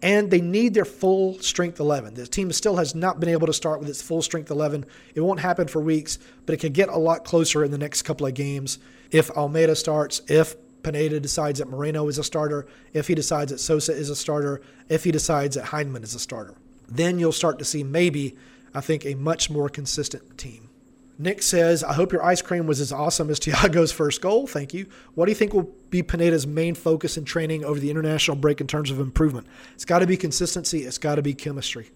And 0.00 0.30
they 0.30 0.40
need 0.40 0.72
their 0.72 0.86
full 0.86 1.38
strength 1.40 1.80
11. 1.80 2.14
The 2.14 2.26
team 2.26 2.50
still 2.50 2.76
has 2.76 2.94
not 2.94 3.20
been 3.20 3.28
able 3.28 3.46
to 3.46 3.52
start 3.52 3.80
with 3.80 3.90
its 3.90 4.00
full 4.00 4.22
strength 4.22 4.50
11. 4.50 4.86
It 5.14 5.20
won't 5.20 5.40
happen 5.40 5.68
for 5.68 5.82
weeks, 5.82 6.18
but 6.46 6.54
it 6.54 6.60
could 6.60 6.72
get 6.72 6.88
a 6.88 6.96
lot 6.96 7.26
closer 7.26 7.62
in 7.62 7.72
the 7.72 7.76
next 7.76 8.04
couple 8.04 8.26
of 8.26 8.32
games 8.32 8.78
if 9.10 9.28
Almada 9.34 9.76
starts, 9.76 10.22
if 10.28 10.56
Pineda 10.82 11.20
decides 11.20 11.58
that 11.58 11.68
Moreno 11.68 12.08
is 12.08 12.16
a 12.16 12.24
starter, 12.24 12.66
if 12.94 13.06
he 13.06 13.14
decides 13.14 13.52
that 13.52 13.58
Sosa 13.58 13.92
is 13.92 14.08
a 14.08 14.16
starter, 14.16 14.62
if 14.88 15.04
he 15.04 15.10
decides 15.10 15.56
that 15.56 15.66
Hyndman 15.66 16.04
is 16.04 16.14
a 16.14 16.18
starter. 16.18 16.54
Then 16.88 17.18
you'll 17.18 17.32
start 17.32 17.58
to 17.58 17.66
see 17.66 17.84
maybe, 17.84 18.34
I 18.72 18.80
think, 18.80 19.04
a 19.04 19.14
much 19.14 19.50
more 19.50 19.68
consistent 19.68 20.38
team. 20.38 20.70
Nick 21.18 21.42
says, 21.42 21.84
I 21.84 21.92
hope 21.92 22.12
your 22.12 22.24
ice 22.24 22.42
cream 22.42 22.66
was 22.66 22.80
as 22.80 22.90
awesome 22.92 23.30
as 23.30 23.38
Thiago's 23.38 23.92
first 23.92 24.20
goal. 24.20 24.46
Thank 24.46 24.74
you. 24.74 24.86
What 25.14 25.26
do 25.26 25.30
you 25.30 25.36
think 25.36 25.52
will 25.52 25.70
be 25.90 26.02
Pineda's 26.02 26.46
main 26.46 26.74
focus 26.74 27.16
in 27.16 27.24
training 27.24 27.64
over 27.64 27.78
the 27.78 27.90
international 27.90 28.36
break 28.36 28.60
in 28.60 28.66
terms 28.66 28.90
of 28.90 28.98
improvement? 28.98 29.46
It's 29.74 29.84
got 29.84 30.00
to 30.00 30.06
be 30.06 30.16
consistency, 30.16 30.84
it's 30.84 30.98
got 30.98 31.16
to 31.16 31.22
be 31.22 31.34
chemistry. 31.34 31.90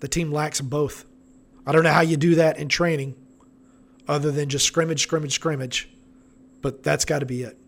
The 0.00 0.08
team 0.08 0.32
lacks 0.32 0.60
both. 0.60 1.04
I 1.66 1.72
don't 1.72 1.82
know 1.82 1.92
how 1.92 2.00
you 2.00 2.16
do 2.16 2.36
that 2.36 2.58
in 2.58 2.68
training 2.68 3.14
other 4.06 4.30
than 4.30 4.48
just 4.48 4.64
scrimmage, 4.64 5.02
scrimmage, 5.02 5.34
scrimmage, 5.34 5.88
but 6.62 6.82
that's 6.82 7.04
got 7.04 7.18
to 7.20 7.26
be 7.26 7.42
it. 7.42 7.58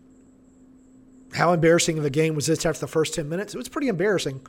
how 1.33 1.53
embarrassing 1.53 1.97
of 1.97 2.05
a 2.05 2.09
game 2.09 2.35
was 2.35 2.47
this 2.47 2.65
after 2.65 2.81
the 2.81 2.87
first 2.87 3.13
10 3.13 3.29
minutes? 3.29 3.53
It 3.53 3.57
was 3.57 3.69
pretty 3.69 3.87
embarrassing. 3.87 4.41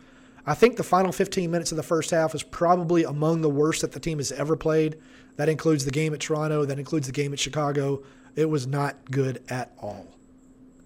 I 0.47 0.55
think 0.55 0.77
the 0.77 0.83
final 0.83 1.13
15 1.13 1.51
minutes 1.51 1.71
of 1.71 1.77
the 1.77 1.83
first 1.83 2.11
half 2.11 2.33
was 2.33 2.43
probably 2.43 3.05
among 3.05 3.43
the 3.43 3.51
worst 3.51 3.83
that 3.83 3.93
the 3.93 4.01
team 4.01 4.19
has 4.19 4.33
ever 4.33 4.57
played. 4.57 4.99
That 5.37 5.49
includes 5.49 5.85
the 5.85 5.91
game 5.91 6.13
at 6.13 6.21
Toronto, 6.21 6.65
that 6.65 6.79
includes 6.79 7.07
the 7.07 7.13
game 7.13 7.33
at 7.33 7.39
Chicago. 7.39 8.03
It 8.35 8.49
was 8.51 8.67
not 8.67 9.11
good 9.11 9.43
at 9.49 9.73
all. 9.79 10.07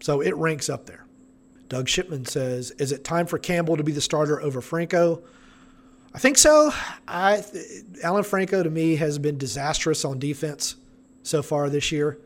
So 0.01 0.21
it 0.21 0.37
ranks 0.37 0.69
up 0.69 0.87
there. 0.87 1.07
Doug 1.69 1.89
Shipman 1.89 2.27
says, 2.27 2.71
"Is 2.73 2.93
it 2.93 3.03
time 3.03 3.27
for 3.27 3.39
Campbell 3.39 3.77
to 3.77 3.83
be 3.83 3.93
the 3.93 4.01
starter 4.01 4.41
over 4.41 4.61
Franco?" 4.61 5.23
I 6.15 6.19
think 6.19 6.39
so. 6.39 6.73
I 7.09 7.45
Alan 8.03 8.25
Franco 8.25 8.63
to 8.63 8.71
me 8.71 8.97
has 8.97 9.19
been 9.19 9.37
disastrous 9.37 10.05
on 10.05 10.19
defense 10.19 10.77
so 11.23 11.43
far 11.43 11.69
this 11.69 11.91
year. 11.91 12.19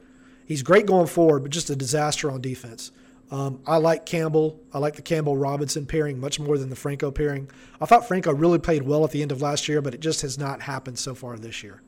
He's 0.44 0.62
great 0.62 0.86
going 0.86 1.06
forward, 1.06 1.42
but 1.42 1.52
just 1.52 1.70
a 1.70 1.76
disaster 1.76 2.30
on 2.30 2.40
defense. 2.40 2.90
Um, 3.30 3.60
I 3.66 3.76
like 3.76 4.06
Campbell. 4.06 4.60
I 4.72 4.78
like 4.78 4.96
the 4.96 5.02
Campbell 5.02 5.36
Robinson 5.36 5.86
pairing 5.86 6.18
much 6.18 6.40
more 6.40 6.58
than 6.58 6.68
the 6.68 6.76
Franco 6.76 7.10
pairing. 7.10 7.48
I 7.80 7.86
thought 7.86 8.08
Franco 8.08 8.32
really 8.34 8.58
played 8.58 8.82
well 8.82 9.04
at 9.04 9.12
the 9.12 9.22
end 9.22 9.30
of 9.30 9.40
last 9.40 9.68
year, 9.68 9.80
but 9.80 9.94
it 9.94 10.00
just 10.00 10.22
has 10.22 10.36
not 10.36 10.62
happened 10.62 10.98
so 10.98 11.14
far 11.14 11.38
this 11.38 11.62
year. 11.62 11.80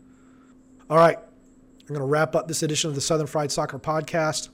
All 0.88 0.96
right, 0.96 1.18
I'm 1.18 1.88
going 1.88 2.00
to 2.00 2.06
wrap 2.06 2.36
up 2.36 2.46
this 2.46 2.62
edition 2.62 2.90
of 2.90 2.94
the 2.94 3.00
Southern 3.00 3.26
Fried 3.26 3.50
Soccer 3.50 3.78
Podcast. 3.78 4.50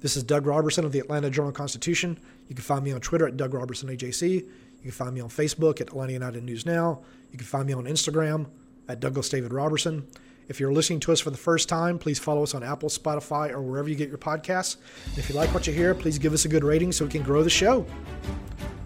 This 0.00 0.16
is 0.16 0.22
Doug 0.22 0.46
Roberson 0.46 0.84
of 0.84 0.92
the 0.92 0.98
Atlanta 1.00 1.30
Journal 1.30 1.52
Constitution. 1.52 2.18
You 2.48 2.54
can 2.54 2.64
find 2.64 2.84
me 2.84 2.92
on 2.92 3.00
Twitter 3.00 3.26
at 3.26 3.36
Doug 3.36 3.54
Roberson 3.54 3.88
AJC. 3.88 4.30
You 4.42 4.46
can 4.82 4.90
find 4.90 5.14
me 5.14 5.20
on 5.20 5.28
Facebook 5.28 5.80
at 5.80 5.88
Atlanta 5.88 6.12
United 6.12 6.42
News 6.44 6.66
Now. 6.66 7.00
You 7.30 7.38
can 7.38 7.46
find 7.46 7.66
me 7.66 7.72
on 7.72 7.84
Instagram 7.84 8.46
at 8.88 9.00
Douglas 9.00 9.28
David 9.28 9.52
Roberson. 9.52 10.06
If 10.48 10.60
you're 10.60 10.72
listening 10.72 11.00
to 11.00 11.12
us 11.12 11.20
for 11.20 11.30
the 11.30 11.36
first 11.36 11.68
time, 11.68 11.98
please 11.98 12.18
follow 12.18 12.42
us 12.42 12.54
on 12.54 12.62
Apple, 12.62 12.88
Spotify, 12.88 13.50
or 13.50 13.62
wherever 13.62 13.88
you 13.88 13.94
get 13.94 14.08
your 14.08 14.18
podcasts. 14.18 14.76
And 15.08 15.18
if 15.18 15.28
you 15.28 15.34
like 15.34 15.52
what 15.54 15.66
you 15.66 15.72
hear, 15.72 15.94
please 15.94 16.18
give 16.18 16.32
us 16.32 16.44
a 16.44 16.48
good 16.48 16.64
rating 16.64 16.92
so 16.92 17.04
we 17.04 17.10
can 17.10 17.22
grow 17.22 17.42
the 17.42 17.50
show. 17.50 17.86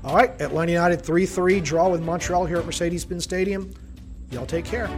All 0.05 0.15
right, 0.15 0.41
Atlanta 0.41 0.73
United 0.73 1.03
3 1.03 1.27
3 1.27 1.61
draw 1.61 1.89
with 1.89 2.03
Montreal 2.03 2.47
here 2.47 2.59
at 2.59 2.67
Mercedes 2.67 3.05
Benz 3.05 3.25
Stadium. 3.25 3.73
Y'all 4.31 4.47
take 4.47 4.65
care. 4.65 4.89